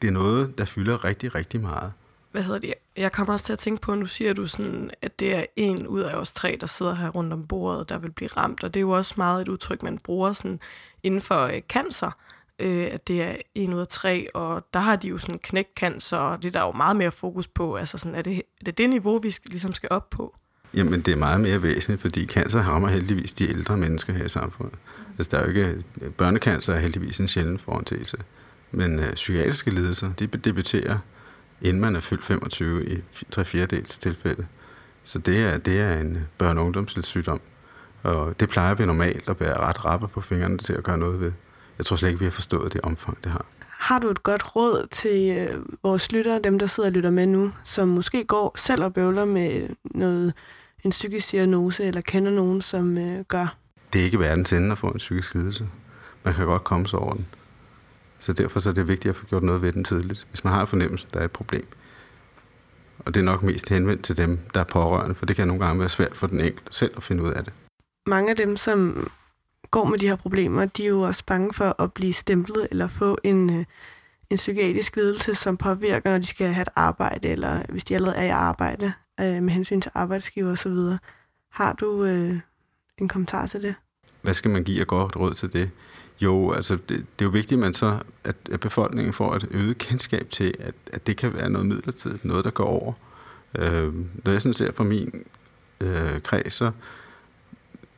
[0.02, 1.92] det er noget, der fylder rigtig, rigtig meget.
[2.32, 2.74] Hvad hedder det?
[2.98, 5.88] Jeg kommer også til at tænke på, nu siger du sådan, at det er en
[5.88, 8.64] ud af os tre, der sidder her rundt om bordet, der vil blive ramt.
[8.64, 10.60] Og det er jo også meget et udtryk, man bruger sådan
[11.04, 12.12] inden for øh, cancer,
[12.60, 16.18] øh, at det er en ud af tre, og der har de jo sådan knækcancer,
[16.18, 17.76] og det er der jo meget mere fokus på.
[17.76, 20.36] Altså sådan, er det er det, det niveau, vi skal, ligesom skal op på?
[20.74, 24.30] Jamen, det er meget mere væsentligt, fordi cancer rammer heldigvis de ældre mennesker her i
[24.30, 24.80] samfundet.
[25.18, 25.84] Altså, der er jo ikke...
[26.18, 28.18] Børnecancer er heldigvis en sjælden forantagelse.
[28.72, 30.98] Men øh, psykiatriske lidelser, de debuterer,
[31.62, 34.46] inden man er fyldt 25 i 3 4 tilfælde.
[35.04, 37.42] Så det er, det er en børne- og ungdomssygdom.
[38.04, 41.20] Og det plejer vi normalt at være ret rappe på fingrene til at gøre noget
[41.20, 41.32] ved.
[41.78, 43.46] Jeg tror slet ikke, vi har forstået det omfang, det har.
[43.60, 47.28] Har du et godt råd til øh, vores lyttere, dem der sidder og lytter med
[47.28, 50.34] nu, som måske går selv og bøvler med noget,
[50.84, 53.56] en psykisk diagnose, eller kender nogen, som øh, gør?
[53.94, 55.68] Det er ikke verdens ende at få en psykisk lidelse.
[56.24, 57.28] Man kan godt komme sig over den.
[58.20, 60.54] Så derfor så er det vigtigt at få gjort noget ved den tidligt, hvis man
[60.54, 61.68] har fornemmelsen, der er et problem.
[63.00, 65.66] Og det er nok mest henvendt til dem, der er pårørende, for det kan nogle
[65.66, 67.54] gange være svært for den enkelte selv at finde ud af det.
[68.08, 69.10] Mange af dem, som
[69.72, 72.88] går med de her problemer, de er jo også bange for at blive stemplet eller
[72.88, 73.66] få en, øh,
[74.30, 78.18] en psykiatrisk lidelse, som påvirker, når de skal have et arbejde, eller hvis de allerede
[78.18, 80.98] er i arbejde, øh, med hensyn til arbejdsgiver osv.
[81.52, 82.40] Har du øh,
[82.98, 83.76] en kommentar til det?
[84.22, 85.72] Hvad skal man give af godt råd til det?
[86.22, 89.48] Jo, altså det, det er jo vigtigt, at, man så, at, at befolkningen får et
[89.52, 92.94] øget kendskab til, at, at det kan være noget midlertidigt, noget der går over.
[93.58, 93.94] Øh,
[94.26, 95.24] når jeg sådan ser fra min
[95.82, 96.72] øh, kreds, så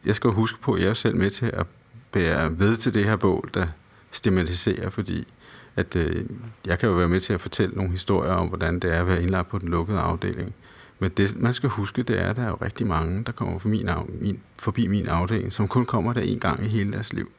[0.06, 1.66] jeg skal jo huske på, at jeg er selv med til at
[2.12, 3.68] bære ved til det her bål, der
[4.12, 5.28] stigmatiserer, fordi
[5.76, 6.26] at øh,
[6.66, 9.08] jeg kan jo være med til at fortælle nogle historier om, hvordan det er at
[9.08, 10.54] være indlagt på den lukkede afdeling.
[11.00, 13.60] Men det, man skal huske, det er, at der er jo rigtig mange, der kommer
[13.60, 13.90] forbi min,
[14.22, 17.32] min, forbi min afdeling, som kun kommer der en gang i hele deres liv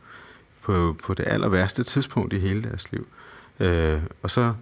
[0.63, 3.07] på, på det aller værste tidspunkt i hele deres liv.
[3.61, 4.55] Øh, og så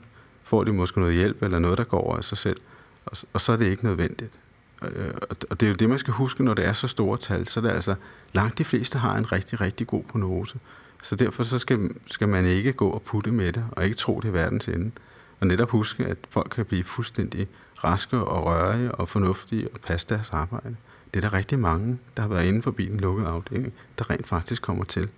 [0.45, 2.61] får de måske noget hjælp eller noget, der går over af sig selv,
[3.07, 4.39] og, og så er det ikke nødvendigt.
[4.83, 5.15] Øh,
[5.51, 7.61] og det er jo det, man skal huske, når det er så store tal, så
[7.61, 7.95] er det altså,
[8.33, 10.59] langt de fleste har en rigtig, rigtig god prognose.
[11.03, 14.21] Så derfor så skal, skal man ikke gå og putte med det, og ikke tro,
[14.21, 14.91] det er verdens ende.
[15.41, 17.49] Og netop huske, at folk kan blive fuldstændig
[17.85, 20.77] raske og rørige og fornuftige og passe deres arbejde.
[21.15, 24.29] Det er der rigtig mange, der har været inde forbi den lukkede afdeling, der rent
[24.29, 25.09] faktisk kommer til.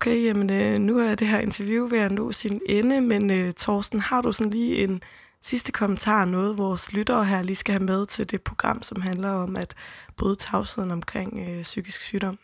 [0.00, 3.52] Okay, jamen øh, nu er det her interview ved at nå sin ende, men øh,
[3.52, 5.00] Torsten, har du sådan lige en
[5.42, 9.30] sidste kommentar, noget vores lyttere her lige skal have med til det program, som handler
[9.30, 9.74] om at
[10.16, 12.38] bryde tavsheden omkring øh, psykisk sygdom?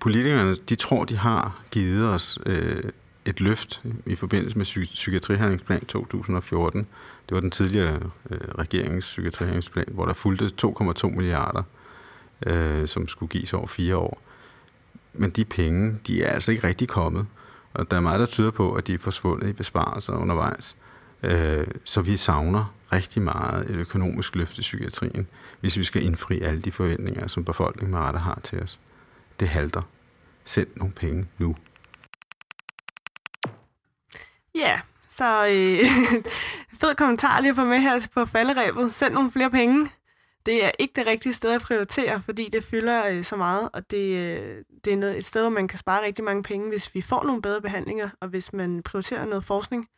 [0.00, 2.82] Politikerne, de tror, de har givet os øh,
[3.24, 6.86] et løft i forbindelse med psy- Psykiatrihandlingsplan 2014.
[7.28, 8.00] Det var den tidligere
[8.30, 11.62] øh, regerings psykiatrihandlingsplan, hvor der fulgte 2,2 milliarder,
[12.46, 14.20] øh, som skulle gives over fire år
[15.14, 17.26] men de penge, de er altså ikke rigtig kommet.
[17.74, 20.76] Og der er meget, der tyder på, at de er forsvundet i besparelser undervejs.
[21.22, 25.26] Øh, så vi savner rigtig meget et økonomisk løft i psykiatrien,
[25.60, 28.80] hvis vi skal indfri alle de forventninger, som befolkningen med rette har til os.
[29.40, 29.82] Det halter.
[30.44, 31.56] Send nogle penge nu.
[34.54, 35.80] Ja, så øh,
[36.80, 38.94] fed kommentar lige at få med her på falderæbet.
[38.94, 39.90] Send nogle flere penge
[40.46, 43.90] det er ikke det rigtige sted at prioritere, fordi det fylder øh, så meget, og
[43.90, 46.94] det, øh, det er noget, et sted, hvor man kan spare rigtig mange penge, hvis
[46.94, 49.88] vi får nogle bedre behandlinger, og hvis man prioriterer noget forskning.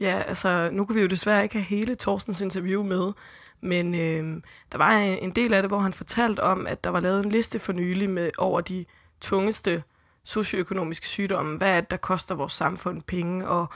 [0.00, 3.12] Ja, altså nu kunne vi jo desværre ikke have hele Torstens interview med,
[3.60, 7.00] men øh, der var en del af det, hvor han fortalte om, at der var
[7.00, 8.84] lavet en liste for nylig med over de
[9.20, 9.82] tungeste
[10.24, 11.56] socioøkonomiske sygdomme.
[11.56, 13.48] Hvad er det, der koster vores samfund penge?
[13.48, 13.66] Og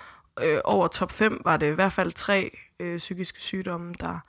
[0.43, 2.51] øh, over top 5 var det i hvert fald tre
[2.81, 4.21] øh, psykiske sygdomme, der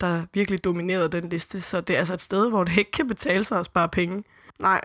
[0.00, 1.60] der virkelig dominerede den liste.
[1.60, 4.24] Så det er altså et sted, hvor det ikke kan betale sig at spare penge.
[4.58, 4.80] Nej,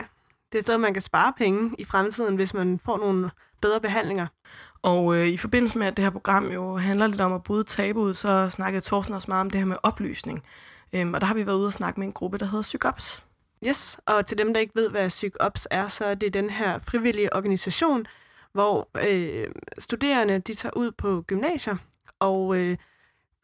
[0.52, 3.30] det er et sted, man kan spare penge i fremtiden, hvis man får nogle
[3.62, 4.28] bedre behandlinger.
[4.82, 7.64] Og øh, i forbindelse med, at det her program jo handler lidt om at bryde
[7.64, 10.44] tabuet, så snakkede Thorsten også meget om det her med oplysning.
[10.96, 13.26] Øhm, og der har vi været ude og snakke med en gruppe, der hedder PsykOps.
[13.68, 16.80] Yes, og til dem, der ikke ved, hvad PsykOps er, så er det den her
[16.80, 18.06] frivillige organisation,
[18.54, 19.48] hvor øh,
[19.80, 21.76] studerende de tager ud på gymnasier
[22.20, 22.78] og øh,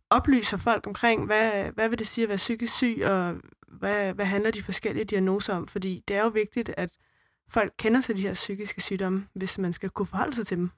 [0.10, 3.36] oplyser folk omkring, hvad, hvad vil det sige at være psykisk syg, og
[3.68, 5.68] hvad, hvad handler de forskellige diagnoser om?
[5.68, 6.90] Fordi det er jo vigtigt, at
[7.50, 10.72] folk kender til de her psykiske sygdomme, hvis man skal kunne forholde sig til dem.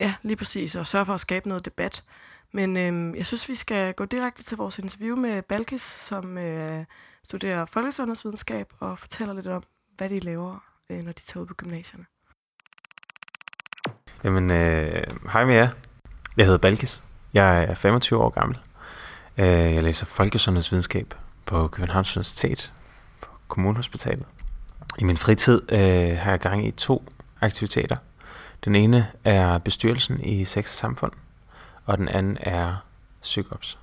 [0.00, 2.04] Ja, lige præcis, og sørge for at skabe noget debat.
[2.52, 6.84] Men øhm, jeg synes, vi skal gå direkte til vores interview med Balkis, som øh,
[7.24, 9.62] studerer folkesundhedsvidenskab og fortæller lidt om,
[9.96, 12.04] hvad de laver, øh, når de tager ud på gymnasierne.
[14.24, 15.02] Jamen, øh,
[15.32, 15.68] hej med jer.
[16.36, 17.02] Jeg hedder Balkis.
[17.34, 18.58] Jeg er 25 år gammel.
[19.38, 21.14] Øh, jeg læser folkesundhedsvidenskab
[21.46, 22.72] på Københavns Universitet
[23.20, 24.26] på Kommunhospitalet.
[24.98, 27.04] I min fritid øh, har jeg gang i to
[27.40, 27.96] aktiviteter.
[28.64, 31.12] Den ene er bestyrelsen i Sex og Samfund,
[31.84, 32.76] og den anden er
[33.22, 33.78] PsykOps.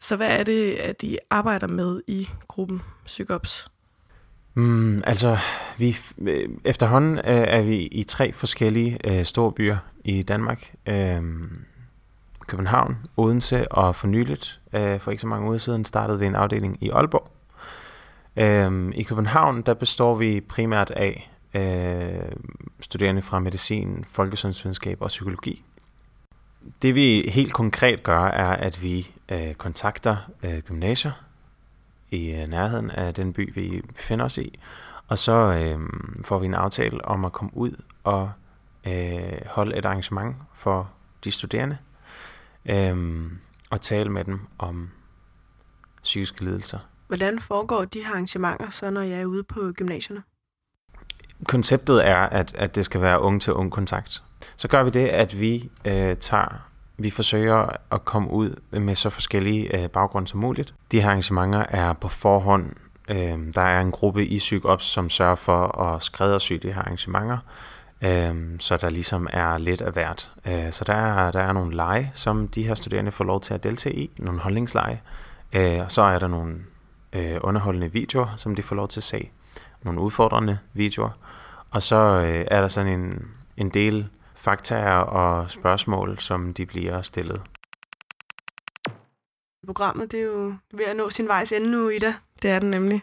[0.00, 3.70] Så hvad er det, at I arbejder med i gruppen PsykOps?
[4.54, 5.38] Mm, altså,
[5.78, 10.74] vi, øh, efterhånden øh, er vi i tre forskellige øh, store byer i Danmark.
[10.86, 11.22] Øh,
[12.48, 16.34] København, Odense og for nyligt, øh, for ikke så mange uger siden, startede vi en
[16.34, 17.30] afdeling i Aalborg.
[18.36, 22.32] Øh, I København, der består vi primært af øh,
[22.80, 25.64] studerende fra medicin, folkesundhedsvidenskab og psykologi.
[26.82, 31.12] Det vi helt konkret gør, er, at vi øh, kontakter øh, gymnasier
[32.10, 34.58] i øh, nærheden af den by, vi befinder os i,
[35.08, 35.80] og så øh,
[36.24, 38.30] får vi en aftale om at komme ud og
[38.86, 40.90] øh, holde et arrangement for
[41.24, 41.78] de studerende,
[42.68, 43.26] øh,
[43.70, 44.90] og tale med dem om
[46.02, 46.78] psykiske lidelser.
[47.06, 50.22] Hvordan foregår de her arrangementer så, når jeg er ude på gymnasierne?
[51.46, 54.22] konceptet er, at, at det skal være ung til ung kontakt.
[54.56, 59.10] Så gør vi det, at vi øh, tager, vi forsøger at komme ud med så
[59.10, 60.74] forskellige øh, baggrunde som muligt.
[60.92, 62.72] De her arrangementer er på forhånd.
[63.08, 67.38] Øh, der er en gruppe i PsykOps, som sørger for at skræddersy de her arrangementer,
[68.02, 70.32] øh, så der ligesom er lidt af hvert.
[70.46, 73.54] Øh, så der er, der er nogle lege, som de her studerende får lov til
[73.54, 75.02] at deltage i, nogle holdningslege.
[75.52, 76.56] Øh, og så er der nogle
[77.12, 79.30] øh, underholdende videoer, som de får lov til at se
[79.82, 81.10] nogle udfordrende videoer.
[81.70, 87.02] Og så øh, er der sådan en, en del faktaer og spørgsmål, som de bliver
[87.02, 87.42] stillet.
[89.66, 92.14] Programmet det er jo ved at nå sin vejs ende nu, Ida.
[92.42, 93.02] Det er den nemlig.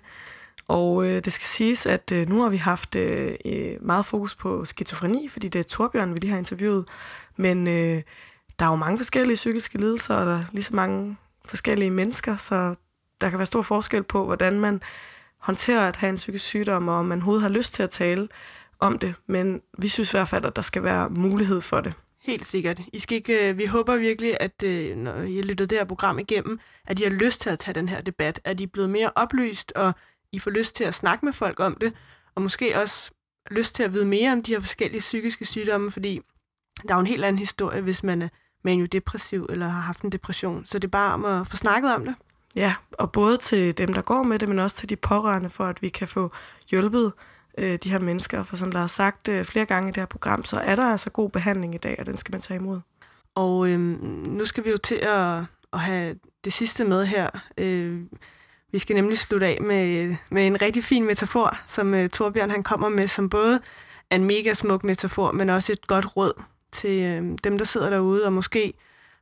[0.68, 4.36] Og øh, det skal siges, at øh, nu har vi haft øh, øh, meget fokus
[4.36, 6.86] på skizofreni, fordi det er Torbjørn, vi lige har interviewet.
[7.38, 8.01] Men øh,
[8.59, 12.36] der er jo mange forskellige psykiske lidelser, og der er lige så mange forskellige mennesker,
[12.36, 12.76] så
[13.22, 14.82] der kan være stor forskel på, hvordan man
[15.38, 18.28] håndterer at have en psykisk sygdom, og om man overhovedet har lyst til at tale
[18.80, 19.16] om det.
[19.28, 21.93] Men vi synes i hvert fald, at der skal være mulighed for det.
[22.22, 22.82] Helt sikkert.
[22.93, 25.86] I skal ikke, øh, vi håber virkelig, at øh, når I har lyttet det her
[25.86, 28.68] program igennem, at I har lyst til at tage den her debat, at I er
[28.68, 29.93] blevet mere oplyst, og
[30.36, 31.94] i får lyst til at snakke med folk om det,
[32.36, 33.12] og måske også
[33.52, 36.22] lyst til at vide mere om de her forskellige psykiske sygdomme, fordi
[36.88, 38.30] der er jo en helt anden historie, hvis man er
[38.64, 40.66] manio-depressiv eller har haft en depression.
[40.66, 42.16] Så det er bare om at få snakket om det.
[42.56, 45.66] Ja, og både til dem, der går med det, men også til de pårørende, for
[45.66, 46.32] at vi kan få
[46.70, 47.14] hjulpet
[47.58, 48.44] øh, de her mennesker.
[48.44, 50.86] For som der er sagt øh, flere gange i det her program, så er der
[50.86, 52.80] altså god behandling i dag, og den skal man tage imod.
[53.36, 57.30] Og øh, nu skal vi jo til at, at have det sidste med her.
[57.58, 58.02] Øh,
[58.76, 62.64] vi skal nemlig slutte af med, med en rigtig fin metafor, som uh, Torbjørn han
[62.64, 63.62] kommer med, som både
[64.10, 67.90] er en mega smuk metafor, men også et godt råd til uh, dem, der sidder
[67.90, 68.74] derude og måske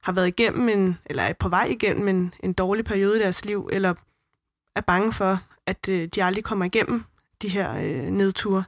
[0.01, 3.45] har været igennem en, eller er på vej igennem en, en dårlig periode i deres
[3.45, 3.93] liv, eller
[4.75, 7.03] er bange for, at uh, de aldrig kommer igennem
[7.41, 8.63] de her uh, nedture.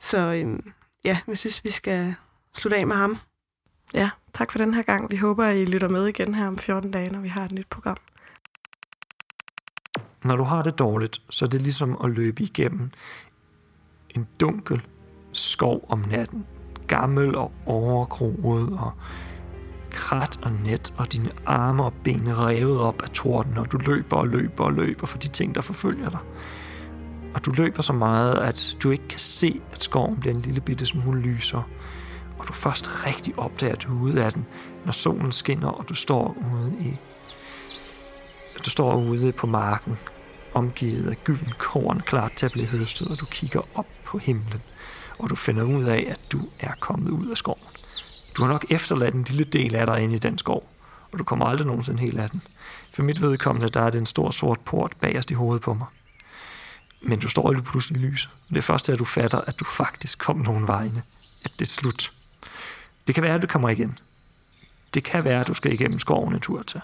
[0.00, 0.58] Så uh,
[1.04, 2.14] ja, jeg synes, vi skal
[2.54, 3.18] slutte af med ham.
[3.94, 5.10] Ja, tak for den her gang.
[5.10, 7.52] Vi håber, at I lytter med igen her om 14 dage, når vi har et
[7.52, 7.96] nyt program.
[10.24, 12.90] Når du har det dårligt, så er det ligesom at løbe igennem
[14.10, 14.82] en dunkel
[15.32, 16.46] skov om natten.
[16.86, 18.92] Gammel og overgroet og
[19.90, 24.16] krat og net, og dine arme og ben revet op af torden, og du løber
[24.16, 26.20] og løber og løber for de ting, der forfølger dig.
[27.34, 30.60] Og du løber så meget, at du ikke kan se, at skoven bliver en lille
[30.60, 31.68] bitte smule lyser.
[32.38, 34.46] Og du først rigtig opdager, at du er ude af den,
[34.84, 36.96] når solen skinner, og du står ude i
[38.64, 39.98] du står ude på marken,
[40.54, 44.62] omgivet af gylden korn, klar til at blive høstet, og du kigger op på himlen,
[45.18, 47.62] og du finder ud af, at du er kommet ud af skoven.
[48.36, 50.68] Du har nok efterladt en lille del af dig inde i den skov,
[51.12, 52.42] og du kommer aldrig nogensinde helt af den.
[52.94, 55.86] For mit vedkommende, der er det en stor sort port bagerst i hovedet på mig.
[57.02, 58.30] Men du står lige pludselig i lyset.
[58.48, 61.02] Det er først, at du fatter, at du faktisk kom nogen vegne.
[61.44, 62.10] At det er slut.
[63.06, 63.98] Det kan være, at du kommer igen.
[64.94, 66.80] Det kan være, at du skal igennem skoven en tur til.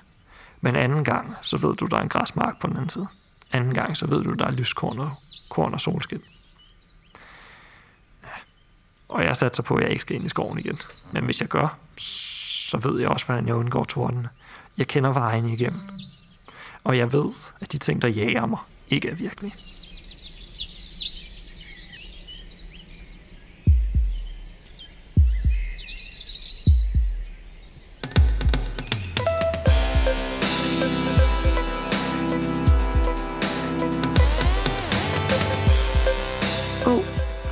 [0.61, 3.07] Men anden gang, så ved du, der er en græsmark på den anden side.
[3.53, 5.11] Anden gang, så ved du, der er lyskorn og,
[5.51, 6.23] korn og solskin.
[8.23, 8.29] Ja.
[9.09, 10.79] Og jeg satser på, at jeg ikke skal ind i skoven igen.
[11.13, 14.27] Men hvis jeg gør, så ved jeg også, hvordan jeg undgår torden.
[14.79, 15.81] Jeg kender vejen igennem.
[16.85, 17.31] Og jeg ved,
[17.61, 19.55] at de ting, der jager mig, ikke er virkelige.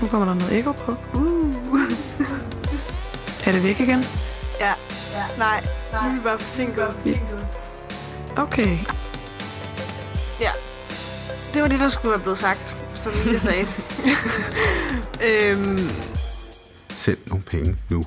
[0.06, 0.96] Nu kommer der noget ekko på.
[1.14, 1.80] Uh.
[3.46, 4.04] er det væk igen?
[4.60, 4.72] Ja.
[5.12, 5.24] ja.
[5.38, 6.02] Nej, Nej.
[6.02, 6.94] nu er vi bare forsinket.
[8.36, 8.78] Okay.
[10.40, 10.50] Ja.
[11.54, 13.66] Det var det, der skulle være blevet sagt, som Mille sagde.
[15.28, 15.78] øhm,
[16.88, 18.04] Send nogle penge nu.